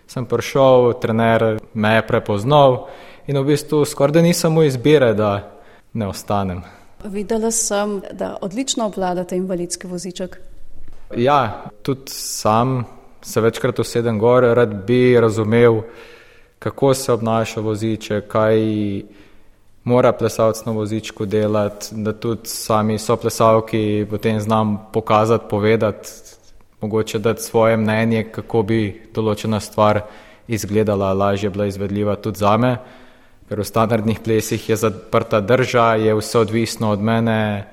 Sem 0.07 0.27
prišel, 0.27 0.93
trener 1.01 1.61
me 1.75 1.95
je 1.95 2.07
prepoznal 2.07 2.89
in 3.27 3.39
v 3.39 3.45
bistvu 3.53 3.85
skoraj 3.85 4.13
da 4.13 4.23
nisem 4.23 4.53
mu 4.53 4.63
izbire, 4.67 5.13
da 5.15 5.61
ne 5.93 6.09
ostanem. 6.11 6.63
Videla 7.05 7.51
sem, 7.51 8.01
da 8.13 8.37
odlično 8.41 8.87
obvladate 8.87 9.37
invalidski 9.37 9.87
voziček. 9.87 10.41
Ja, 11.17 11.65
tudi 11.83 12.11
sam 12.11 12.85
se 13.23 13.41
večkrat 13.41 13.79
usedem 13.79 14.19
gor, 14.19 14.43
rad 14.43 14.75
bi 14.87 15.21
razumel, 15.21 15.83
kako 16.59 16.95
se 16.95 17.13
obnaša 17.13 17.61
voziček, 17.61 18.29
kaj 18.29 18.59
mora 19.91 20.13
plesalec 20.13 20.63
na 20.65 20.73
vozičku 20.73 21.27
delati, 21.27 21.91
da 21.93 22.13
tudi 22.13 22.49
sami 22.49 22.99
so 22.99 23.17
plesalki 23.17 24.07
potem 24.11 24.41
znam 24.41 24.79
pokazati, 24.93 25.45
povedati, 25.51 26.09
mogoče 26.81 27.19
dati 27.19 27.43
svoje 27.43 27.77
mnenje, 27.77 28.25
kako 28.33 28.63
bi 28.63 28.81
določena 29.15 29.61
stvar 29.61 30.05
izgledala, 30.49 31.13
lažje 31.13 31.51
bila 31.51 31.67
izvedljiva 31.67 32.17
tudi 32.23 32.39
za 32.39 32.57
me, 32.57 32.77
ker 33.51 33.61
v 33.61 33.67
standardnih 33.67 34.23
plesih 34.23 34.69
je 34.71 34.79
zaprta 34.79 35.41
drža, 35.41 35.95
je 35.99 36.15
vse 36.15 36.39
odvisno 36.39 36.93
od 36.95 37.03
mene, 37.03 37.67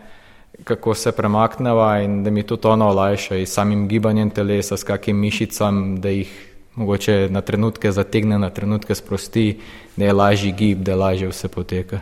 kako 0.64 0.96
se 0.98 1.12
premakneva 1.14 2.00
in 2.02 2.24
da 2.24 2.34
mi 2.34 2.44
tudi 2.44 2.68
ono 2.68 2.90
olajša 2.90 3.38
in 3.38 3.46
samim 3.46 3.88
gibanjem 3.88 4.30
telesa, 4.34 4.78
s 4.78 4.84
kakim 4.84 5.20
mišicam, 5.22 6.02
da 6.02 6.10
jih 6.10 6.34
mogoče 6.78 7.28
na 7.32 7.42
trenutke 7.42 7.92
zategne, 7.92 8.38
na 8.40 8.50
trenutke 8.50 8.96
sprosti, 8.96 9.60
da 9.96 10.06
je 10.06 10.14
lažji 10.14 10.52
gib, 10.52 10.84
da 10.86 10.96
lažje 10.96 11.28
vse 11.28 11.48
poteka. 11.48 12.00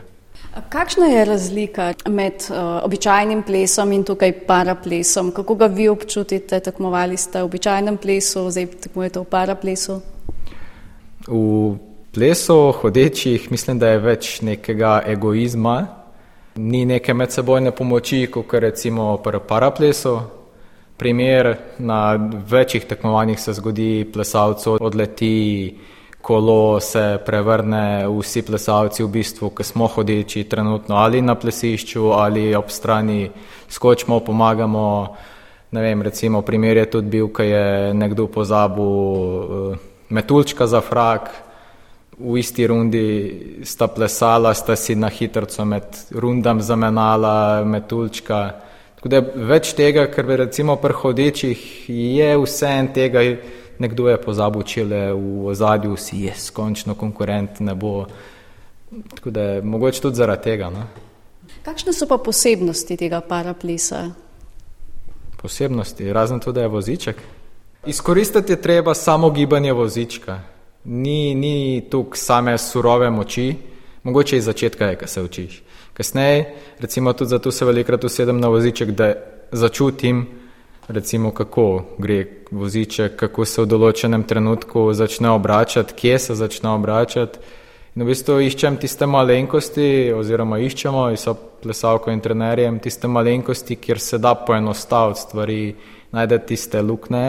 Kakšna 0.69 1.05
je 1.05 1.25
razlika 1.25 1.93
med 2.07 2.33
uh, 2.49 2.57
običajnim 2.83 3.43
plesom 3.43 3.91
in 3.91 4.03
tukaj 4.03 4.31
paraplesom? 4.47 5.31
Kako 5.31 5.55
ga 5.55 5.65
vi 5.65 5.87
občutite? 5.89 6.59
Tekmovali 6.59 7.17
ste 7.17 7.41
v 7.41 7.45
običajnem 7.45 7.97
plesu, 7.97 8.49
zdaj 8.51 8.67
tekmujete 8.87 9.19
v 9.19 9.25
paraplesu? 9.25 9.99
V 11.27 11.75
plesu 12.13 12.71
hodečih 12.71 13.51
mislim, 13.51 13.79
da 13.79 13.89
je 13.89 13.99
več 13.99 14.39
nekega 14.41 15.01
egoizma, 15.07 15.75
ni 16.55 16.85
neke 16.85 17.13
medsebojne 17.13 17.71
pomoči, 17.71 18.27
kot 18.31 18.53
recimo 18.53 19.17
pri 19.23 19.39
paraplesu. 19.47 20.19
Primer 20.97 21.57
na 21.77 22.29
večjih 22.49 22.85
tekmovanjih 22.85 23.39
se 23.39 23.53
zgodi, 23.53 24.07
plesalcu 24.13 24.77
odleti 24.81 25.77
kolo, 26.21 26.79
se 26.79 27.19
prevrne, 27.25 28.07
vsi 28.07 28.41
plesalci 28.41 29.03
v 29.03 29.09
bistvu, 29.13 29.49
ki 29.53 29.63
smo 29.63 29.87
hodeči 29.87 30.43
trenutno 30.49 30.95
ali 30.95 31.21
na 31.21 31.35
plesišču 31.35 32.09
ali 32.15 32.55
ob 32.55 32.71
strani 32.71 33.29
skočimo, 33.69 34.19
pomagamo. 34.19 35.15
Ne 35.71 35.81
vem, 35.81 36.01
recimo 36.01 36.41
primer 36.41 36.77
je 36.77 36.85
tudi 36.91 37.09
bil, 37.09 37.27
ko 37.27 37.43
je 37.43 37.93
nekdo 37.93 38.27
pozabil 38.27 38.85
uh, 38.85 39.77
metulčka 40.09 40.67
za 40.67 40.81
frak, 40.81 41.29
v 42.19 42.37
isti 42.39 42.67
rundi 42.67 43.07
sta 43.67 43.87
plesala, 43.87 44.53
sta 44.53 44.75
si 44.75 44.95
na 44.95 45.09
hitrco 45.11 45.65
med 45.65 45.83
rundam 46.15 46.61
zamenala 46.61 47.63
metulčka. 47.65 48.64
Tako 49.05 49.11
da 49.13 49.43
več 49.53 49.75
tega, 49.77 50.07
ker 50.09 50.25
bi 50.25 50.33
recimo 50.39 50.73
pri 50.81 50.95
hodečih 50.97 51.59
je 51.93 52.29
vse 52.41 52.69
en 52.73 52.87
tega, 52.89 53.21
nekdo 53.77 54.07
je 54.09 54.15
pozabil 54.17 54.63
čile 54.65 55.01
v 55.13 55.43
ozadju, 55.51 55.93
si 55.93 56.23
je 56.23 56.33
skončno 56.33 56.95
konkurent, 56.97 57.59
ne 57.61 57.75
bo. 57.77 58.07
Tako 59.13 59.29
da 59.29 59.43
je 59.43 59.61
mogoče 59.61 60.01
tudi 60.01 60.17
zaradi 60.17 60.43
tega. 60.47 60.71
No? 60.73 60.87
Kakšne 61.61 61.93
so 61.93 62.07
pa 62.09 62.17
posebnosti 62.17 62.97
tega 62.97 63.21
paraplesa? 63.21 64.07
Posebnosti, 65.37 66.09
razen 66.09 66.41
to, 66.41 66.49
da 66.49 66.65
je 66.65 66.73
voziček. 66.73 67.21
Izkoristiti 67.85 68.57
je 68.57 68.61
treba 68.61 68.97
samo 68.97 69.29
gibanje 69.29 69.73
vozička. 69.73 70.39
Ni, 70.85 71.35
ni 71.35 71.85
tukaj 71.91 72.17
same 72.17 72.57
surove 72.57 73.13
moči, 73.13 73.51
mogoče 74.03 74.41
iz 74.41 74.49
začetka 74.49 74.89
je, 74.89 74.97
ko 74.97 75.07
se 75.07 75.21
učiš. 75.21 75.61
Kasneje, 75.95 76.45
recimo 76.79 77.13
tudi 77.13 77.29
zato 77.29 77.51
se 77.51 77.65
velikrat 77.65 78.03
usedem 78.03 78.39
na 78.39 78.47
voziček, 78.51 78.91
da 78.91 79.13
začutim, 79.51 80.25
recimo 80.87 81.31
kako 81.31 81.95
gre 81.97 82.25
voziček, 82.51 83.15
kako 83.15 83.45
se 83.45 83.61
v 83.63 83.69
določenem 83.71 84.23
trenutku 84.27 84.89
začne 84.93 85.31
obračati, 85.31 85.95
kje 85.95 86.19
se 86.19 86.35
začne 86.35 86.75
obračati 86.75 87.39
In 87.95 88.03
v 88.03 88.09
bistvu 88.11 88.41
iščem 88.43 88.75
tiste 88.75 89.07
malenkosti, 89.07 90.11
oziroma 90.11 90.57
iščemo, 90.59 91.05
in 91.13 91.19
so 91.19 91.31
plesalko 91.63 92.11
in 92.11 92.19
trenerjem, 92.19 92.81
tiste 92.83 93.07
malenkosti, 93.07 93.77
kjer 93.79 94.01
se 94.03 94.19
da 94.19 94.33
poenostaviti 94.35 95.21
stvari, 95.21 95.59
najdete 96.11 96.45
tiste 96.49 96.81
lukne 96.83 97.23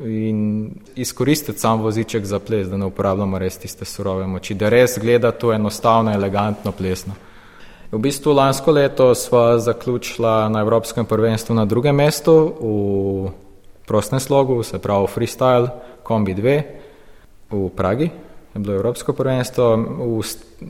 in 0.00 0.72
izkoristiti 0.98 1.62
sam 1.62 1.84
voziček 1.84 2.26
za 2.26 2.40
ples, 2.42 2.66
da 2.66 2.80
ne 2.80 2.88
uporabljamo 2.90 3.38
res 3.38 3.60
tiste 3.62 3.86
surove 3.86 4.26
moči, 4.26 4.56
da 4.58 4.72
res 4.74 4.98
gleda 4.98 5.30
to 5.30 5.52
enostavno, 5.54 6.10
elegantno 6.18 6.72
plesno. 6.74 7.14
V 7.90 7.98
bistvu 7.98 8.32
lansko 8.32 8.70
leto 8.70 9.14
sva 9.14 9.58
zaključila 9.58 10.48
na 10.48 10.60
Evropskem 10.60 11.06
prvenstvu 11.06 11.54
na 11.54 11.64
drugem 11.64 11.96
mestu 11.96 12.34
v 12.60 13.30
prostem 13.86 14.20
slogu, 14.20 14.62
se 14.62 14.78
pravi 14.78 15.06
freestyle, 15.06 15.70
kombi 16.02 16.34
2 16.34 16.62
v 17.50 17.70
Pragi. 17.76 18.10
Je 18.54 18.60
bilo 18.60 18.74
Evropsko 18.74 19.12
prvenstvo, 19.12 19.76
v 19.76 20.22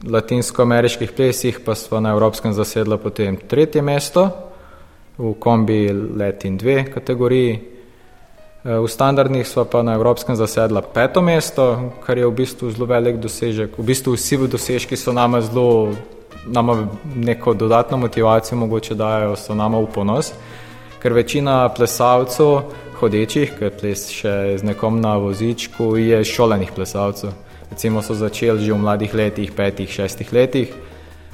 latinsko-ameriških 0.09 1.13
plesih 1.13 1.61
pa 1.65 1.75
smo 1.75 2.01
na 2.01 2.13
Evropskem 2.13 2.53
zasedla 2.53 2.97
potem 2.97 3.37
tretje 3.37 3.83
mesto, 3.83 4.31
v 5.19 5.35
kombi 5.39 5.93
Latin 5.93 6.59
2 6.59 6.89
kategoriji, 6.93 7.71
Eh, 8.61 8.77
v 8.77 8.89
standardnih 8.89 9.49
smo 9.49 9.65
pa 9.65 9.81
na 9.83 9.97
evropskem 9.97 10.37
zasedla 10.37 10.85
peto 10.85 11.25
mesto, 11.25 11.97
kar 12.05 12.19
je 12.19 12.29
v 12.29 12.35
bistvu 12.45 12.69
zelo 12.69 12.85
velik 12.85 13.17
dosežek. 13.17 13.73
V 13.73 13.81
bistvu 13.81 14.13
vsi 14.13 14.37
v 14.37 14.53
dosežki 14.53 15.01
so 15.01 15.17
nama 15.17 15.41
zelo, 15.41 15.97
nama 16.47 16.89
neko 17.17 17.55
dodatno 17.55 17.97
motivacijo 17.97 18.59
mogoče 18.59 18.95
dajo, 18.95 19.37
so 19.37 19.55
nama 19.55 19.79
v 19.79 19.87
ponos, 19.95 20.33
ker 21.03 21.13
večina 21.13 21.69
plesalcev 21.69 22.61
hodečih, 23.01 23.55
ki 23.59 23.71
ples 23.81 24.09
še 24.13 24.59
z 24.61 24.67
nekom 24.67 25.01
na 25.01 25.17
vozičku, 25.17 25.97
je 25.97 26.25
šolenih 26.25 26.73
plesalcev. 26.77 27.33
Recimo 27.71 28.03
so 28.03 28.15
začeli 28.15 28.65
že 28.65 28.73
v 28.73 28.83
mladih 28.83 29.15
letih, 29.15 29.53
petih, 29.53 29.89
šestih 29.89 30.33
letih. 30.33 30.75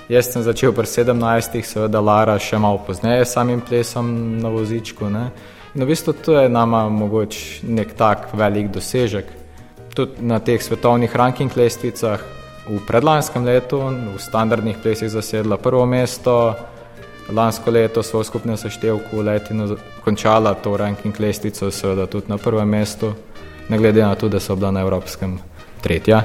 Jaz 0.08 0.30
sem 0.30 0.42
začel 0.42 0.70
pri 0.70 0.86
sedemnajstih, 0.86 1.66
seveda 1.66 2.00
Lara 2.00 2.38
še 2.38 2.60
malo 2.62 2.78
pozneje 2.86 3.24
samim 3.26 3.60
plesom 3.60 4.38
na 4.38 4.52
vozičku. 4.52 5.10
Ne. 5.10 5.30
Na 5.74 5.84
v 5.84 5.88
bistvu 5.90 6.14
to 6.14 6.38
je 6.38 6.48
nama 6.48 6.86
mogoče 6.88 7.66
nek 7.66 7.96
tak 7.98 8.30
velik 8.32 8.70
dosežek. 8.70 9.26
Tudi 9.96 10.22
na 10.22 10.38
teh 10.38 10.62
svetovnih 10.62 11.10
ranking 11.16 11.50
lestvicah 11.56 12.35
v 12.68 12.80
predlanskem 12.86 13.44
letu 13.44 13.78
v 13.78 14.18
standardnih 14.18 14.76
plesih 14.82 15.10
zasedla 15.10 15.56
prvo 15.56 15.86
mesto, 15.86 16.54
lansko 17.32 17.70
leto 17.70 18.02
so 18.02 18.18
v 18.18 18.24
skupnem 18.24 18.56
seštevku 18.56 19.22
letino 19.22 19.76
končala 20.04 20.54
to 20.54 20.76
ranking 20.76 21.14
lestvico, 21.18 21.70
seveda 21.70 22.06
tudi 22.06 22.26
na 22.28 22.38
prvem 22.38 22.68
mestu, 22.68 23.14
ne 23.68 23.78
glede 23.78 24.02
na 24.02 24.14
to, 24.14 24.28
da 24.28 24.40
so 24.40 24.56
bila 24.56 24.70
na 24.70 24.80
evropskem 24.80 25.38
tretja. 25.82 26.22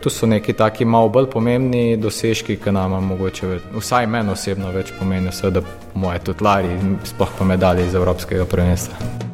Tu 0.00 0.10
so 0.10 0.26
neki 0.26 0.52
taki 0.52 0.84
malo 0.84 1.08
bolj 1.08 1.28
pomembni 1.30 1.96
dosežki, 1.96 2.56
ki 2.56 2.72
nam 2.72 2.96
mogoče, 3.04 3.58
vsaj 3.76 4.06
meni 4.06 4.32
osebno 4.32 4.72
več 4.72 4.94
pomenijo, 4.98 5.32
seveda 5.32 5.62
moje 5.94 6.24
tutlari, 6.24 6.78
sploh 7.04 7.34
pa 7.38 7.44
medalje 7.44 7.86
iz 7.86 7.94
Evropskega 7.94 8.48
prvenstva. 8.48 9.29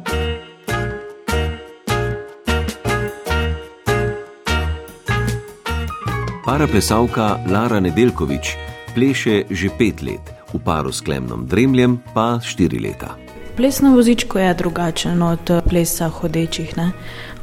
Paraplesalka 6.47 7.43
Lara 7.51 7.83
Nedelkovič 7.83 8.55
pleše 8.95 9.43
že 9.51 9.67
pet 9.67 9.99
let, 9.99 10.23
v 10.55 10.63
paru 10.63 10.95
s 10.95 11.03
Klemnom 11.03 11.43
Dremljem 11.43 11.99
pa 12.15 12.39
štiri 12.39 12.79
leta. 12.79 13.19
Ples 13.59 13.83
na 13.83 13.91
vozičku 13.91 14.39
je 14.39 14.53
drugačen 14.55 15.19
od 15.19 15.43
plesa 15.67 16.07
hodečih. 16.07 16.71
Ne? 16.79 16.95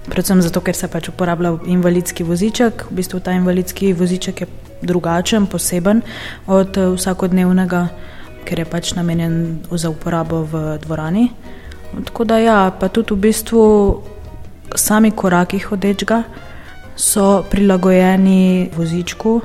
predvsem 0.08 0.40
zato, 0.40 0.64
ker 0.64 0.72
se 0.72 0.88
pač 0.88 1.12
uporablja 1.12 1.52
invalidski 1.68 2.24
voziček. 2.24 2.88
V 2.88 2.96
bistvu 2.96 3.20
ta 3.20 3.36
invalidski 3.36 3.92
voziček 3.92 4.40
je 4.40 4.48
drugačen, 4.80 5.52
poseben 5.52 6.00
od 6.48 6.72
eh, 6.72 6.96
vsakodnevnega, 6.96 7.88
ker 8.48 8.64
je 8.64 8.64
pač 8.64 8.96
namenjen 8.96 9.68
za 9.68 9.92
uporabo 9.92 10.48
v 10.48 10.80
dvorani. 10.80 11.28
Tako 12.08 12.24
da 12.24 12.40
ja, 12.40 12.72
pa 12.72 12.88
tudi 12.88 13.12
v 13.12 13.28
bistvu 13.28 13.64
sami 14.72 15.12
koraki 15.12 15.60
hodečga 15.60 16.24
so 16.96 17.44
prilagojeni 17.50 18.70
vozičku. 18.76 19.40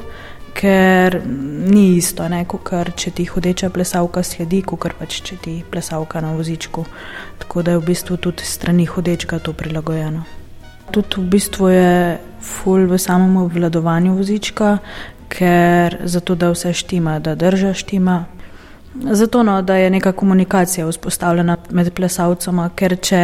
Ker 0.53 1.21
ni 1.71 1.95
isto, 1.95 2.25
kot 2.47 2.71
če 2.95 3.12
ti 3.15 3.25
hodeča 3.25 3.69
plesavka 3.69 4.23
sledi, 4.23 4.62
kot 4.62 4.91
pač 4.99 5.21
če 5.23 5.38
ti 5.39 5.53
plesavka 5.71 6.19
na 6.21 6.33
vozičku. 6.35 6.83
Tako 7.39 7.63
da 7.63 7.71
je 7.71 7.79
v 7.79 7.85
bistvu 7.85 8.17
tudi 8.17 8.43
strani 8.43 8.85
hodečka 8.85 9.39
to 9.39 9.53
prilagojeno. 9.53 10.25
Tudi 10.91 11.21
v 11.21 11.29
bistvu 11.29 11.69
je 11.69 12.19
ful 12.41 12.89
v 12.89 12.97
samem 12.99 13.38
obvladovanju 13.38 14.17
vozička, 14.17 14.77
ker 15.29 15.97
zato, 16.03 16.35
da 16.35 16.51
vse 16.51 16.73
štima, 16.73 17.19
da 17.19 17.35
drža 17.35 17.73
štima. 17.73 18.25
Zato, 18.95 19.43
no, 19.43 19.62
da 19.62 19.75
je 19.75 19.89
neka 19.89 20.12
komunikacija 20.12 20.88
vzpostavljena 20.88 21.57
med 21.69 21.93
plesalcema, 21.93 22.69
ker 22.75 22.97
če 22.97 23.21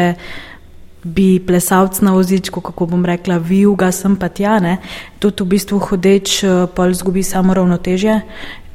bi 1.06 1.40
plesalc 1.40 2.02
na 2.02 2.12
vozičku, 2.14 2.62
kako 2.62 2.86
bom 2.86 3.06
rekla, 3.06 3.38
vijuga 3.38 3.92
sem 3.94 4.16
pa 4.18 4.30
tja, 4.30 4.58
ne, 4.60 4.78
tudi 5.22 5.44
v 5.44 5.54
bistvu 5.54 5.80
hodeč, 5.80 6.44
eh, 6.44 6.66
pa 6.76 6.88
izgubi 6.90 7.24
samo 7.24 7.54
ravnotežje 7.54 8.22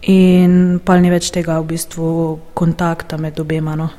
in 0.02 0.78
pa 0.84 1.00
ni 1.00 1.10
več 1.10 1.32
tega 1.34 1.58
v 1.60 1.66
bistvu 1.74 2.38
kontakta 2.54 3.18
med 3.18 3.40
obema. 3.40 3.74
No. 3.76 3.90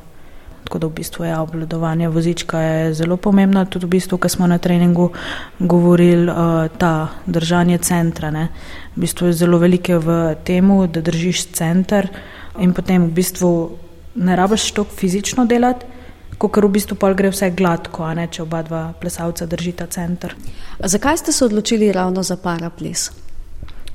Tako 0.64 0.80
da 0.80 0.88
v 0.88 0.96
bistvu 0.96 1.26
je 1.26 1.30
ja, 1.30 1.42
obvladovanje 1.44 2.10
vozička 2.10 2.60
je 2.60 2.94
zelo 2.94 3.18
pomembno. 3.18 3.66
Tudi 3.66 3.86
v 3.86 3.90
bistvu, 3.98 4.18
ko 4.18 4.30
smo 4.30 4.48
na 4.48 4.58
treningu 4.58 5.10
govorili, 5.60 6.32
uh, 6.32 6.72
ta 6.78 7.10
držanje 7.26 7.78
centra. 7.78 8.32
Ne. 8.32 8.48
V 8.96 9.04
bistvu 9.04 9.28
je 9.28 9.34
zelo 9.34 9.60
velike 9.60 9.98
v 9.98 10.36
tem, 10.48 10.72
da 10.88 11.02
držiš 11.02 11.52
center 11.52 12.08
in 12.60 12.74
potem 12.74 13.10
v 13.10 13.12
bistvu 13.12 13.52
ne 14.16 14.36
rabiš 14.36 14.72
to 14.72 14.84
fizično 14.84 15.46
delati. 15.46 15.86
Ker 16.50 16.66
v 16.66 16.72
bistvu 16.78 16.98
gre 17.14 17.30
vse 17.30 17.52
gladko, 17.52 18.08
ne, 18.18 18.28
če 18.28 18.42
oba 18.42 18.64
dva 18.64 18.94
plesalca 18.98 19.46
držita 19.46 19.86
center. 19.88 20.36
A 20.80 20.88
zakaj 20.88 21.18
ste 21.18 21.32
se 21.32 21.46
odločili 21.46 21.92
ravno 21.92 22.24
za 22.24 22.38
paraples? 22.38 23.12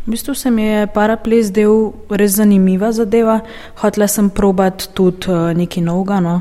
V 0.06 0.10
bistvu 0.10 0.34
se 0.34 0.50
mi 0.50 0.62
je 0.62 0.86
paraples 0.86 1.50
del 1.50 1.90
res 2.10 2.36
zanimiva 2.38 2.92
zadeva. 2.92 3.40
Hotela 3.82 4.06
sem 4.06 4.30
probat 4.30 4.88
tudi 4.94 5.26
uh, 5.26 5.50
nekaj 5.50 5.82
novega. 5.82 6.20
No. 6.22 6.40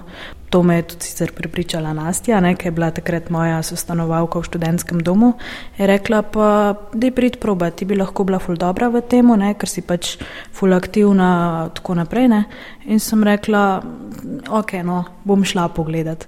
To 0.55 0.63
me 0.63 0.75
je 0.75 0.81
tudi 0.87 1.03
sicer 1.03 1.31
pripričala 1.35 1.93
Nastja, 1.93 2.39
ki 2.55 2.67
je 2.67 2.71
bila 2.71 2.87
takrat 2.91 3.27
moja 3.29 3.59
sostanovalka 3.63 4.39
v 4.39 4.47
študentskem 4.47 5.01
domu. 5.03 5.33
Je 5.77 5.87
rekla, 5.87 6.21
pa 6.21 6.75
da 6.93 7.07
je 7.07 7.11
prid 7.11 7.35
probat, 7.43 7.75
ti 7.75 7.85
bi 7.85 7.95
lahko 7.95 8.23
bila 8.23 8.39
ful 8.39 8.55
dobra 8.55 8.87
v 8.87 9.01
tem, 9.03 9.27
ker 9.59 9.67
si 9.67 9.81
pač 9.81 10.15
ful 10.55 10.71
aktivna 10.71 11.67
tako 11.75 11.99
naprej. 11.99 12.27
Ne. 12.31 12.45
In 12.87 13.03
sem 13.03 13.23
rekla, 13.23 13.83
ok, 14.47 14.79
no, 14.79 15.03
bom 15.27 15.43
šla 15.43 15.67
pogledat. 15.75 16.23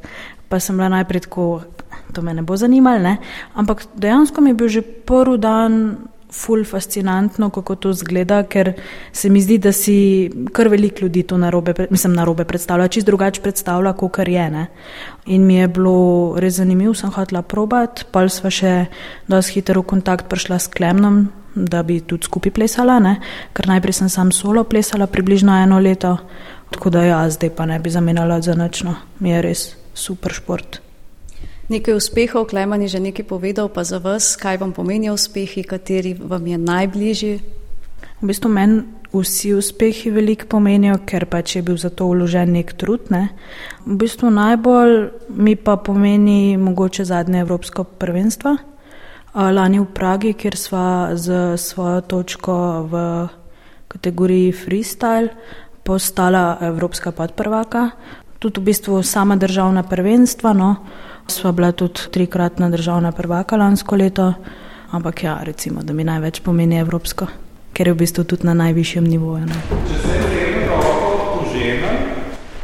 Pa 0.50 0.60
sem 0.60 0.76
bila 0.76 0.90
najprej 0.90 1.24
tako, 1.24 1.64
to 2.12 2.22
me 2.22 2.34
ne 2.34 2.44
bo 2.44 2.60
zanimalo, 2.60 3.00
ne. 3.00 3.18
ampak 3.56 3.88
dejansko 3.96 4.42
mi 4.42 4.50
je 4.50 4.60
bil 4.60 4.68
že 4.68 4.82
prvi 4.84 5.40
dan 5.40 5.96
ful 6.32 6.66
fascinantno, 6.66 7.50
kako 7.50 7.76
to 7.76 7.94
zgleda, 7.94 8.42
ker 8.44 8.74
se 9.12 9.30
mi 9.30 9.42
zdi, 9.42 9.58
da 9.58 9.72
si 9.72 10.30
kar 10.54 10.68
veliko 10.68 11.06
ljudi 11.06 11.24
to 11.24 11.38
narobe, 11.38 11.74
mislim, 11.90 12.14
narobe 12.14 12.46
predstavlja, 12.46 12.88
čist 12.88 13.08
drugače 13.08 13.42
predstavlja, 13.42 13.94
kot 13.94 14.12
kar 14.20 14.30
je. 14.30 14.50
Ne? 14.52 14.68
In 15.26 15.46
mi 15.48 15.56
je 15.56 15.68
bilo 15.68 16.36
res 16.40 16.60
zanimivo, 16.60 16.94
sem 16.94 17.12
hotela 17.12 17.42
probat, 17.42 18.06
pa 18.12 18.28
sva 18.30 18.52
še 18.52 18.74
dosti 19.28 19.60
hitro 19.60 19.82
v 19.82 19.92
kontakt 19.94 20.28
prišla 20.32 20.60
s 20.60 20.72
Klemnom, 20.74 21.28
da 21.56 21.82
bi 21.84 22.02
tudi 22.06 22.28
skupaj 22.28 22.54
plesala, 22.54 23.00
ne? 23.00 23.18
ker 23.56 23.70
najprej 23.72 24.02
sem 24.04 24.10
sam 24.14 24.32
solo 24.32 24.64
plesala 24.68 25.08
približno 25.08 25.56
eno 25.64 25.80
leto, 25.80 26.18
tako 26.72 26.92
da 26.94 27.06
ja, 27.08 27.22
zdaj 27.30 27.56
pa 27.56 27.66
ne 27.66 27.80
bi 27.80 27.90
zamenjala 27.90 28.42
za 28.42 28.56
nočno, 28.56 28.96
mi 29.20 29.32
je 29.32 29.42
res 29.42 29.70
super 29.96 30.36
šport. 30.36 30.87
Nekaj 31.68 32.00
uspehov, 32.00 32.48
Kleman 32.48 32.82
je 32.88 32.96
že 32.96 33.04
nekaj 33.04 33.28
povedal, 33.28 33.68
pa 33.68 33.84
za 33.84 34.00
vas, 34.00 34.40
kaj 34.40 34.64
vam 34.64 34.72
pomenijo 34.72 35.20
uspehi, 35.20 35.68
kateri 35.68 36.16
vam 36.16 36.48
je 36.48 36.58
najbližji? 36.58 37.36
V 38.22 38.24
bistvu 38.24 38.48
meni 38.48 38.88
vsi 39.12 39.52
uspehi 39.54 40.08
veliko 40.16 40.48
pomenijo, 40.48 40.96
ker 41.04 41.28
pač 41.28 41.60
je 41.60 41.62
bil 41.62 41.76
za 41.76 41.90
to 41.92 42.08
vložen 42.08 42.56
nek 42.56 42.72
trud. 42.72 43.12
Ne? 43.12 43.36
V 43.84 44.00
bistvu 44.00 44.32
najbolj 44.32 45.12
mi 45.28 45.56
pa 45.60 45.76
pomeni 45.76 46.56
mogoče 46.58 47.04
zadnje 47.04 47.44
Evropsko 47.44 47.84
prvenstvo. 47.84 48.56
Lani 49.36 49.84
v 49.84 49.92
Pragi, 49.92 50.34
kjer 50.34 50.56
sva 50.56 51.20
z 51.20 51.58
svojo 51.60 52.02
točko 52.02 52.56
v 52.88 52.94
kategoriji 53.92 54.56
freestyle 54.56 55.36
postala 55.84 56.58
Evropska 56.62 57.12
podprvaka. 57.12 57.92
Tudi 58.40 58.60
v 58.60 58.72
bistvu 58.72 59.04
sama 59.04 59.36
državna 59.36 59.84
prvenstva. 59.84 60.56
No? 60.56 60.72
Sva 61.28 61.52
bila 61.52 61.72
tudi 61.72 62.08
trikratna 62.12 62.70
državna 62.70 63.12
prvaka 63.12 63.58
lansko 63.58 63.96
leto, 63.96 64.34
ampak 64.92 65.24
ja, 65.24 65.40
recimo, 65.44 65.84
da 65.84 65.94
mi 65.94 66.04
največ 66.04 66.40
pomeni 66.40 66.80
evropsko, 66.80 67.28
ker 67.74 67.88
je 67.88 67.94
v 67.94 67.98
bistvu 67.98 68.24
tudi 68.24 68.48
na 68.48 68.54
najvišjem 68.54 69.04
nivoju. 69.04 69.46
Ne. 69.46 69.60
Če 69.90 70.00
se 70.02 70.22
rečemo, 70.24 70.78
da 70.78 71.50
žena 71.52 71.92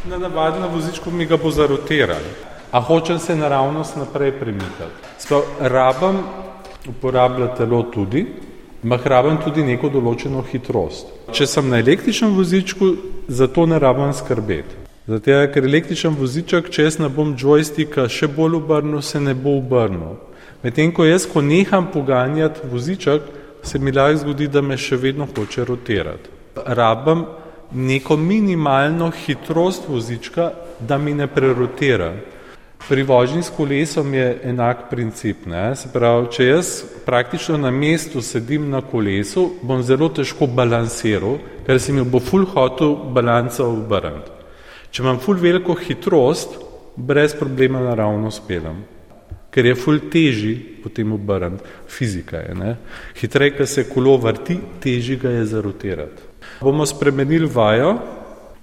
na 0.09 0.17
navadnem 0.17 0.71
vozičku 0.73 1.11
mi 1.11 1.25
ga 1.25 1.37
bo 1.37 1.51
zarotiral, 1.51 2.23
a 2.71 2.79
hočem 2.79 3.19
se 3.19 3.35
naravnost 3.35 3.95
naprej 3.95 4.31
premikati. 4.39 5.11
Sprav, 5.19 5.41
rabam 5.59 6.23
uporabljati 6.89 7.57
telo 7.57 7.83
tudi, 7.83 8.25
ampak 8.83 9.05
rabim 9.05 9.37
tudi 9.43 9.63
neko 9.63 9.89
določeno 9.89 10.43
hitrost. 10.51 11.11
Če 11.31 11.47
sem 11.47 11.69
na 11.69 11.79
električnem 11.83 12.35
vozičku, 12.35 12.95
za 13.27 13.47
to 13.47 13.65
ne 13.65 13.79
rabim 13.79 14.13
skrbeti. 14.13 14.82
Zato, 15.07 15.31
ker 15.51 15.65
električen 15.67 16.15
voziček, 16.15 16.69
če 16.71 16.85
jaz 16.85 16.97
ne 17.01 17.09
bom 17.11 17.33
joysticka 17.35 18.05
še 18.07 18.29
bolj 18.31 18.61
obrnil, 18.61 19.01
se 19.03 19.19
ne 19.19 19.33
bo 19.35 19.57
obrnil. 19.59 20.15
Medtem 20.63 20.93
ko 20.95 21.03
jaz, 21.03 21.25
ko 21.27 21.41
neham 21.43 21.89
poganjati 21.91 22.69
voziček, 22.71 23.25
se 23.63 23.79
mi 23.79 23.91
lahko 23.91 24.21
zgodi, 24.21 24.47
da 24.47 24.61
me 24.63 24.77
še 24.79 24.95
vedno 24.95 25.27
hoče 25.27 25.65
rotirati. 25.67 26.29
Rabim 26.55 27.25
neko 27.73 28.15
minimalno 28.17 29.09
hitrost 29.25 29.89
vozička, 29.89 30.51
da 30.79 30.97
mi 30.97 31.13
ne 31.13 31.27
prerotira. 31.27 32.13
Pri 32.87 33.03
vožnji 33.03 33.43
s 33.43 33.51
kolesom 33.55 34.13
je 34.13 34.27
enak 34.43 34.87
princip. 34.89 35.45
Ne? 35.47 35.75
Se 35.75 35.91
pravi, 35.91 36.29
če 36.31 36.47
jaz 36.47 36.71
praktično 37.05 37.57
na 37.57 37.71
mestu 37.71 38.21
sedim 38.21 38.69
na 38.71 38.79
kolesu, 38.81 39.49
bom 39.63 39.83
zelo 39.83 40.07
težko 40.09 40.47
balansiral, 40.47 41.39
ker 41.67 41.79
se 41.79 41.91
mi 41.91 42.03
bo 42.03 42.23
full 42.23 42.47
hotel 42.55 42.95
balanca 43.15 43.67
obrniti. 43.67 44.42
Če 44.93 45.01
imam 45.01 45.17
full 45.17 45.41
veliko 45.41 45.73
hitrost, 45.73 46.59
brez 46.95 47.33
problema 47.33 47.79
naravno 47.81 48.29
spelem, 48.31 48.83
ker 49.49 49.65
je 49.65 49.73
full 49.73 50.03
teži 50.13 50.51
potem 50.83 51.15
obrniti. 51.15 51.65
Fizika 51.89 52.43
je. 52.43 52.53
Ne? 52.53 52.75
Hitreje, 53.17 53.55
ker 53.57 53.69
se 53.69 53.87
kolo 53.89 54.19
vrti, 54.21 54.59
teži 54.83 55.17
ga 55.17 55.31
je 55.33 55.47
zarotirati. 55.49 56.29
Bomo 56.61 56.85
spremenili 56.85 57.49
vajo, 57.49 57.95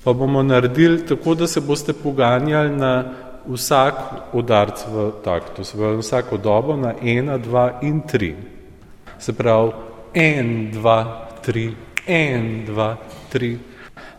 pa 0.04 0.14
bomo 0.14 0.42
naredili 0.46 1.02
tako, 1.06 1.34
da 1.34 1.48
se 1.50 1.60
boste 1.66 1.96
poganjali 1.98 2.76
na 2.76 2.92
vsak 3.50 4.30
udarc 4.38 4.84
v 4.86 5.08
taktu, 5.24 5.64
se 5.64 5.78
pravi 5.78 5.98
vsako 5.98 6.38
dobo 6.38 6.76
na 6.76 6.94
ena, 7.02 7.38
dva 7.42 7.80
in 7.82 8.04
tri. 8.06 8.36
Se 9.18 9.34
pravi 9.34 9.72
en, 10.14 10.70
dva, 10.78 11.00
tri, 11.42 11.66
en, 12.06 12.64
dva, 12.70 12.94
tri. 13.32 13.56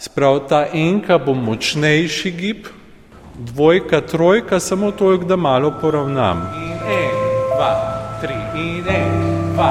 Se 0.02 0.10
pravi, 0.10 0.40
ta 0.50 0.60
enka 0.74 1.20
bo 1.22 1.34
močnejši 1.38 2.30
gib, 2.34 2.68
dvojka, 3.38 4.00
trojka, 4.02 4.60
samo 4.60 4.92
toliko, 4.92 5.26
da 5.30 5.36
malo 5.36 5.70
poravnam. 5.82 6.40
In 6.58 6.72
en, 6.94 7.20
dva, 7.52 7.70
tri, 8.22 8.38
in 8.58 8.88
en, 8.90 9.20
dva, 9.54 9.68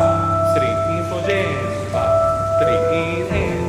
tri, 0.54 0.68
in 0.94 1.00
potem 1.10 1.56
dva, 1.88 2.04
tri, 2.60 2.76
in 2.98 3.32
en. 3.40 3.64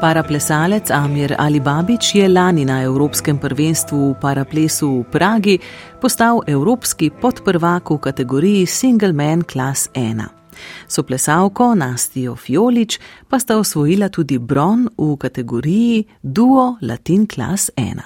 Paraplesalec 0.00 0.90
Amir 0.94 1.34
Alibabič 1.38 2.14
je 2.14 2.28
lani 2.28 2.64
na 2.64 2.78
Evropskem 2.86 3.40
prvenstvu 3.42 4.12
v 4.12 4.20
paraplesu 4.22 4.92
v 5.00 5.10
Pragi 5.10 5.56
postal 5.98 6.44
evropski 6.46 7.10
podprvak 7.10 7.90
v 7.90 7.98
kategoriji 7.98 8.66
Single 8.66 9.12
Man 9.12 9.42
Class 9.42 9.90
1. 9.94 10.41
So 10.88 11.02
plesalko 11.02 11.74
Nastijo 11.74 12.36
Fiolič 12.36 12.98
pa 13.28 13.38
sta 13.38 13.58
osvojila 13.58 14.08
tudi 14.08 14.38
bron 14.38 14.88
v 14.98 15.16
kategoriji 15.16 16.04
Duo 16.22 16.76
Latin 16.80 17.26
Class 17.26 17.70
1. 17.76 18.00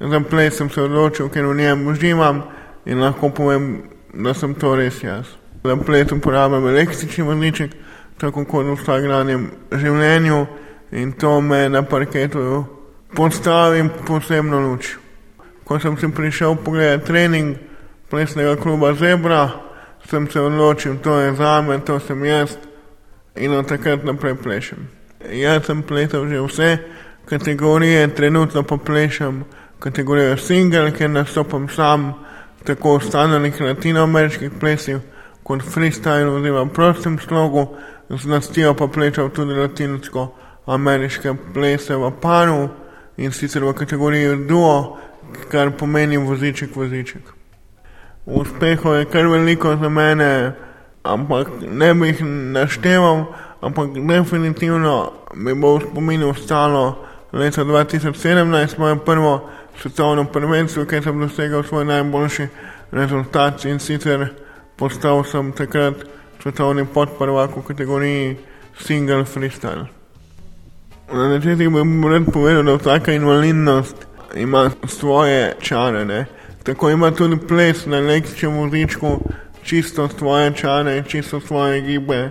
Za 0.00 0.20
ples 0.30 0.56
sem 0.56 0.70
se 0.70 0.82
odločil, 0.82 1.28
ker 1.28 1.46
v 1.46 1.56
njem 1.56 1.86
uživam 1.88 2.42
in 2.86 3.00
lahko 3.00 3.30
povem, 3.30 3.82
da 4.14 4.34
sem 4.34 4.54
to 4.54 4.74
res 4.76 5.02
jaz. 5.02 5.26
Za 5.64 5.76
ples 5.76 6.12
uporabljam 6.12 6.68
električni 6.68 7.24
vrniček, 7.24 7.72
tako 8.20 8.44
kot 8.44 8.66
v 8.66 8.76
vsakdanjem 8.76 9.50
življenju 9.72 10.46
in 10.92 11.12
to 11.12 11.40
me 11.40 11.68
na 11.68 11.82
parketu 11.82 12.64
postavi 13.16 13.88
posebno 14.06 14.60
luč. 14.60 14.96
Ko 15.64 15.80
sem 15.80 15.96
si 15.98 16.08
prišel 16.12 16.56
pogledati 16.64 17.06
trening 17.06 17.56
plesnega 18.10 18.56
kluba 18.56 18.94
Zebra, 18.94 19.65
sem 20.10 20.30
se 20.30 20.40
odločil, 20.40 20.96
to 21.02 21.18
je 21.18 21.34
za 21.34 21.62
me, 21.62 21.78
to 21.78 22.00
sem 22.00 22.24
jaz 22.24 22.56
in 23.36 23.52
od 23.52 23.68
takrat 23.68 24.04
naprej 24.04 24.34
plešem. 24.34 24.88
Jaz 25.30 25.66
sem 25.66 25.82
plesal 25.82 26.28
že 26.28 26.40
vse 26.40 26.78
kategorije, 27.26 28.14
trenutno 28.14 28.62
pa 28.62 28.76
plešem 28.76 29.44
kategorijo 29.78 30.36
single, 30.36 30.92
ker 30.92 31.10
nastopam 31.10 31.68
sam 31.68 32.14
tako 32.64 32.98
v 32.98 33.04
standardnih 33.04 33.60
latinoameriških 33.60 34.50
plesih 34.60 34.98
kot 35.42 35.62
freestyle 35.62 36.30
oziroma 36.30 36.72
prostem 36.72 37.18
slogu, 37.18 37.76
z 38.10 38.26
nastijo 38.26 38.74
pa 38.74 38.86
plešal 38.86 39.30
tudi 39.30 39.54
latinsko 39.54 40.32
ameriške 40.66 41.34
plese 41.54 41.96
v 41.96 42.10
paru 42.20 42.68
in 43.16 43.32
sicer 43.32 43.64
v 43.64 43.74
kategoriji 43.74 44.46
duo, 44.48 44.98
kar 45.50 45.70
pomeni 45.70 46.16
voziček 46.16 46.76
voziček. 46.76 47.35
Uspehov 48.26 48.94
je 48.94 49.04
kar 49.04 49.26
veliko 49.26 49.76
za 49.76 49.88
mene, 49.88 50.52
ampak 51.02 51.48
ne 51.70 51.94
bi 51.94 52.06
jih 52.06 52.22
našteval, 52.52 53.24
ampak 53.60 53.94
definitivno 53.94 55.12
mi 55.34 55.54
bo 55.54 55.76
v 55.76 55.86
spominu 55.90 56.30
ostalo 56.30 57.06
leta 57.32 57.64
2017, 57.64 58.78
moje 58.78 58.96
prvo 59.04 59.48
svetovno 59.80 60.24
prvenstvo, 60.24 60.84
ker 60.84 61.02
sem 61.02 61.20
dosegal 61.20 61.62
svoj 61.62 61.84
najboljši 61.84 62.48
rezultat 62.92 63.64
in 63.64 63.78
sicer 63.78 64.28
postal 64.76 65.24
sem 65.24 65.52
takrat 65.52 65.94
svetovni 66.42 66.86
podprvak 66.86 67.56
v 67.56 67.62
kategoriji 67.62 68.36
single 68.78 69.24
freestyle. 69.24 69.86
Na 71.12 71.28
začetku 71.28 71.70
bi 71.70 72.08
rad 72.08 72.26
povedal, 72.32 72.62
da 72.62 72.74
vsaka 72.74 73.12
invalidnost 73.12 74.06
ima 74.34 74.70
svoje 74.86 75.54
čare. 75.60 76.04
Ne? 76.04 76.26
Tako 76.66 76.90
ima 76.90 77.10
tudi 77.10 77.36
ples 77.48 77.86
na 77.86 77.96
električnem 77.96 78.52
vozičku 78.52 79.20
čisto 79.62 80.08
svoje 80.08 80.52
čare, 80.54 81.02
čisto 81.08 81.40
svoje 81.40 81.80
gibe, 81.80 82.30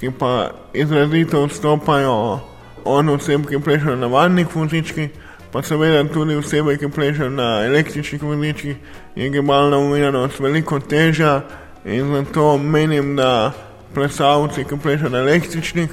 ki 0.00 0.10
pa 0.18 0.50
izrazito 0.74 1.42
odstopajo 1.42 2.40
od 2.84 3.08
oseb, 3.08 3.46
ki 3.46 3.58
plešajo 3.58 3.94
na 3.96 4.00
navadnih 4.00 4.56
vozičkih, 4.56 5.10
pa 5.52 5.62
seveda 5.62 6.04
tudi 6.12 6.34
osebe, 6.34 6.76
ki 6.76 6.88
plešajo 6.88 7.30
na 7.30 7.64
električnih 7.66 8.22
vozičkih, 8.22 8.76
je 9.16 9.28
gibalna 9.30 9.78
umiranost 9.78 10.40
veliko 10.40 10.80
težja 10.80 11.40
in 11.84 12.14
zato 12.14 12.58
menim, 12.58 13.16
da 13.16 13.52
plesalci, 13.94 14.64
ki 14.64 14.78
plešajo 14.82 15.10
na 15.10 15.18
električnih, 15.18 15.90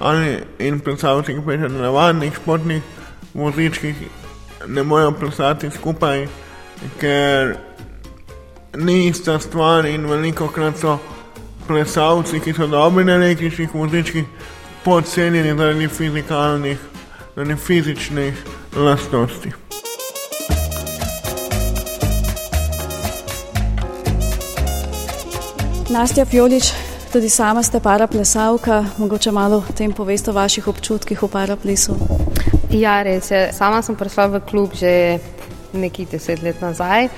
ali 0.00 0.38
in 0.58 0.80
plesalci, 0.80 1.34
ki 1.34 1.44
plešajo 1.44 1.68
na 1.68 1.82
navadnih 1.82 2.34
športnih 2.34 2.82
vozičkih, 3.34 3.94
ne 4.66 4.82
morejo 4.82 5.12
plesati 5.12 5.70
skupaj, 5.70 6.26
ker 7.00 7.56
ni 8.76 9.06
ista 9.08 9.38
stvar 9.38 9.86
in 9.86 10.06
veliko 10.06 10.48
krat 10.48 10.78
so 10.78 10.98
plesalci, 11.66 12.40
ki 12.40 12.52
so 12.52 12.66
dobri 12.66 13.04
na 13.04 13.14
električnih 13.14 13.74
vozičkih, 13.74 14.24
podcenjeni 14.84 15.56
zaradi 15.58 15.88
fizikalnih, 15.88 16.78
zaradi 17.36 17.56
fizičnih 17.56 18.44
lastnosti. 18.76 19.52
Nastja 25.90 26.24
Fjolič, 26.24 26.72
tudi 27.12 27.28
sama 27.28 27.62
ste 27.62 27.80
paraplesalka, 27.80 28.84
mogoče 28.98 29.30
malo 29.30 29.56
o 29.56 29.72
tem 29.72 29.92
poveste 29.92 30.30
o 30.30 30.34
vaših 30.34 30.68
občutkih 30.68 31.22
v 31.22 31.28
paraplesu. 31.28 31.94
Ja, 32.70 33.02
res 33.02 33.30
je. 33.30 33.52
Sama 33.52 33.82
sem 33.82 33.94
prišla 33.94 34.26
v 34.26 34.40
klub 34.42 34.74
že 34.74 35.20
nekaj 35.74 36.12
deset 36.12 36.42
let 36.42 36.60
nazaj. 36.62 37.08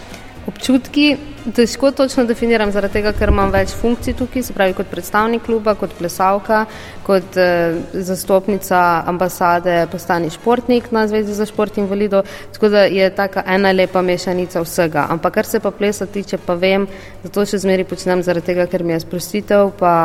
Občutki 0.46 1.16
težko 1.54 1.90
točno 1.90 2.22
definiram, 2.24 2.70
zaradi 2.70 3.00
tega, 3.00 3.10
ker 3.18 3.32
imam 3.32 3.50
več 3.50 3.72
funkcij 3.74 4.14
tukaj, 4.14 4.44
se 4.46 4.54
pravi 4.54 4.76
kot 4.78 4.86
predstavnik 4.90 5.42
kluba, 5.42 5.74
kot 5.78 5.94
plesalka, 5.98 6.60
kot 7.06 7.38
eh, 7.42 7.74
zastopnica 8.06 8.82
ambasade, 9.10 9.74
postani 9.90 10.30
športnik 10.30 10.92
na 10.94 11.06
Zvezi 11.10 11.34
za 11.34 11.48
šport 11.50 11.78
invalidov, 11.82 12.30
tako 12.54 12.70
da 12.70 12.84
je 12.86 13.08
taka 13.14 13.42
ena 13.56 13.72
lepa 13.74 14.02
mešanica 14.06 14.62
vsega. 14.62 15.08
Ampak 15.10 15.34
kar 15.40 15.50
se 15.50 15.60
pa 15.60 15.72
plesa 15.74 16.06
tiče, 16.06 16.38
pa 16.38 16.54
vem, 16.54 16.86
da 17.24 17.32
to 17.34 17.42
še 17.46 17.58
zmeri 17.64 17.84
počnem 17.84 18.22
zaradi 18.22 18.52
tega, 18.52 18.68
ker 18.70 18.86
mi 18.86 18.94
je 18.94 19.00
sprostitev, 19.02 19.72
pa 19.80 19.96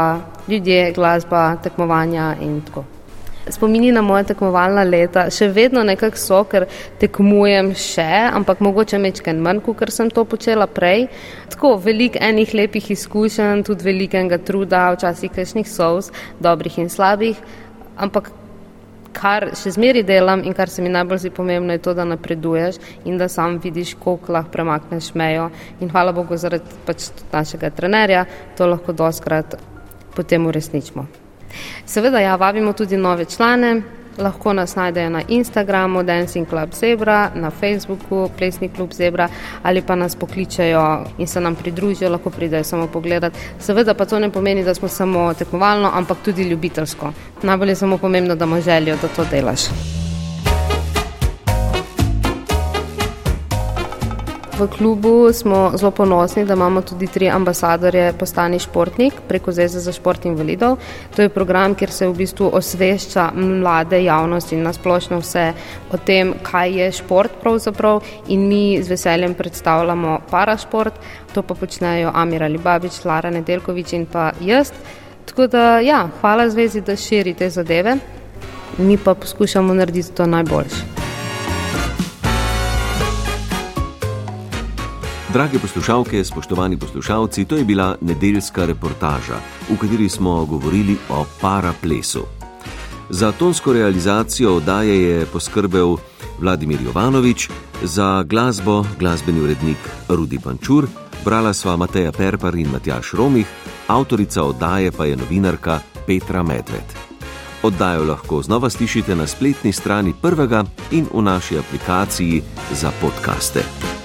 ljudje, 0.49 0.89
glasba, 0.97 1.51
tekmovanja 1.61 2.33
in 2.41 2.57
tako 2.65 2.87
spomini 3.49 3.91
na 3.91 4.01
moje 4.01 4.23
tekmovalna 4.31 4.83
leta 4.83 5.25
še 5.33 5.47
vedno 5.53 5.83
nekako 5.83 6.19
so, 6.19 6.41
ker 6.49 6.67
tekmujem 7.01 7.73
še, 7.77 8.09
ampak 8.33 8.61
mogoče 8.61 8.99
mečken 9.01 9.41
manj, 9.41 9.63
kot 9.65 9.89
sem 9.93 10.11
to 10.13 10.25
počela 10.25 10.67
prej. 10.67 11.07
Tako 11.53 11.75
veliko 11.81 12.21
enih 12.21 12.53
lepih 12.53 12.91
izkušenj, 12.93 13.65
tudi 13.67 13.87
velikega 13.87 14.37
truda, 14.37 14.89
včasih 14.95 15.33
kakšnih 15.33 15.67
sovs, 15.69 16.11
dobrih 16.39 16.77
in 16.81 16.89
slabih, 16.89 17.41
ampak 17.97 18.31
kar 19.11 19.49
še 19.57 19.73
zmeri 19.75 20.03
delam 20.07 20.43
in 20.47 20.55
kar 20.55 20.71
se 20.71 20.81
mi 20.81 20.89
najbolj 20.89 21.25
zdi 21.25 21.31
pomembno 21.35 21.75
je 21.75 21.83
to, 21.83 21.93
da 21.93 22.05
napreduješ 22.07 22.79
in 23.05 23.17
da 23.19 23.27
sam 23.27 23.59
vidiš, 23.63 23.95
koliko 23.99 24.33
lahko 24.37 24.55
premakneš 24.55 25.13
mejo 25.19 25.49
in 25.79 25.91
hvala 25.91 26.15
Bogu 26.15 26.37
zaradi 26.37 26.79
pač 26.87 27.09
našega 27.33 27.73
trenerja 27.75 28.25
to 28.57 28.69
lahko 28.71 28.95
doskrat 28.95 29.59
potem 30.15 30.47
uresničimo. 30.47 31.20
Seveda, 31.85 32.19
ja, 32.19 32.35
vabimo 32.35 32.73
tudi 32.73 32.97
nove 32.97 33.25
člane, 33.25 33.81
Lahko 34.17 34.53
nas 34.53 34.75
najdejo 34.75 35.09
na 35.09 35.21
Instagramu 35.27 36.03
Dancing 36.03 36.49
Club 36.49 36.73
Zebra, 36.73 37.31
na 37.35 37.49
Facebooku 37.49 38.29
Plesni 38.37 38.69
klub 38.69 38.93
Zebra 38.93 39.29
ali 39.63 39.81
pa 39.81 39.95
nas 39.95 40.15
pokličajo 40.15 41.05
in 41.17 41.27
se 41.27 41.41
nam 41.41 41.55
pridružijo, 41.55 42.11
lahko 42.11 42.29
pridejo 42.29 42.63
samo 42.63 42.87
pogledat. 42.87 43.33
Seveda 43.59 43.93
pa 43.93 44.05
to 44.05 44.19
ne 44.19 44.29
pomeni, 44.29 44.63
da 44.63 44.73
smo 44.73 44.87
samo 44.87 45.33
tekmovalno, 45.33 45.91
ampak 45.93 46.17
tudi 46.25 46.43
ljubiteljsko. 46.43 47.13
Najbolj 47.43 47.69
je 47.69 47.75
samo 47.75 47.97
pomembno, 47.97 48.35
da 48.35 48.45
imaš 48.45 48.63
željo, 48.63 48.97
da 49.01 49.07
to 49.07 49.25
delaš. 49.31 50.00
V 54.61 54.67
klubu 54.69 55.33
smo 55.33 55.71
zelo 55.75 55.91
ponosni, 55.91 56.45
da 56.45 56.53
imamo 56.53 56.81
tudi 56.81 57.07
tri 57.07 57.29
ambasadorje 57.29 58.13
Postani 58.13 58.59
športnik 58.59 59.13
preko 59.27 59.51
Zveze 59.51 59.79
za 59.79 59.91
šport 59.91 60.25
invalidov. 60.25 60.77
To 61.15 61.21
je 61.21 61.29
program, 61.29 61.73
kjer 61.75 61.91
se 61.91 62.07
v 62.07 62.13
bistvu 62.13 62.49
osvešča 62.53 63.31
mlade 63.33 64.03
javnosti 64.03 64.55
in 64.55 64.61
nasplošno 64.61 65.17
vse 65.19 65.53
o 65.91 65.97
tem, 65.97 66.35
kaj 66.43 66.77
je 66.77 66.91
šport 66.91 67.41
pravzaprav 67.41 68.03
in 68.27 68.47
mi 68.47 68.83
z 68.83 68.89
veseljem 68.89 69.33
predstavljamo 69.33 70.19
parašport, 70.29 70.93
to 71.33 71.41
pa 71.41 71.57
počnejo 71.57 72.11
Amira 72.13 72.47
Libabič, 72.47 73.01
Lara 73.05 73.33
Nedelkovič 73.33 73.93
in 73.93 74.05
pa 74.05 74.29
jaz. 74.41 74.69
Tako 75.25 75.47
da 75.47 75.79
ja, 75.79 76.09
hvala 76.21 76.49
zvezi, 76.49 76.81
da 76.81 76.95
širi 76.95 77.33
te 77.33 77.49
zadeve, 77.49 77.97
mi 78.77 78.97
pa 78.97 79.15
poskušamo 79.15 79.73
narediti 79.73 80.13
to 80.13 80.25
najboljše. 80.25 81.00
Drage 85.33 85.59
poslušalke, 85.59 86.23
spoštovani 86.23 86.77
poslušalci, 86.77 87.45
to 87.45 87.55
je 87.55 87.63
bila 87.63 87.95
nedeljska 88.01 88.65
reportaža, 88.65 89.39
v 89.69 89.77
kateri 89.77 90.09
smo 90.09 90.45
govorili 90.45 90.97
o 91.09 91.25
paraplesu. 91.41 92.25
Za 93.09 93.31
tonsko 93.31 93.73
realizacijo 93.73 94.55
oddaje 94.55 95.01
je 95.01 95.25
poskrbel 95.25 95.95
Vladimir 96.39 96.81
Jovanovič, 96.81 97.49
za 97.83 98.23
glasbo 98.23 98.85
glasbeni 98.99 99.39
urednik 99.39 99.77
Rudi 100.09 100.39
Pančur, 100.39 100.87
brala 101.25 101.53
sva 101.53 101.75
Mateja 101.75 102.11
Perpar 102.11 102.55
in 102.55 102.67
Matjaš 102.67 103.13
Romih, 103.13 103.47
avtorica 103.87 104.43
oddaje 104.43 104.91
pa 104.91 105.05
je 105.05 105.15
novinarka 105.15 105.79
Petra 106.07 106.43
Medved. 106.43 106.91
Oddajo 107.63 108.03
lahko 108.03 108.41
znova 108.41 108.69
slišite 108.69 109.15
na 109.15 109.27
spletni 109.27 109.71
strani 109.71 110.13
prvega 110.21 110.63
in 110.91 111.07
v 111.13 111.21
naši 111.21 111.57
aplikaciji 111.57 112.41
za 112.71 112.91
podkaste. 113.01 114.00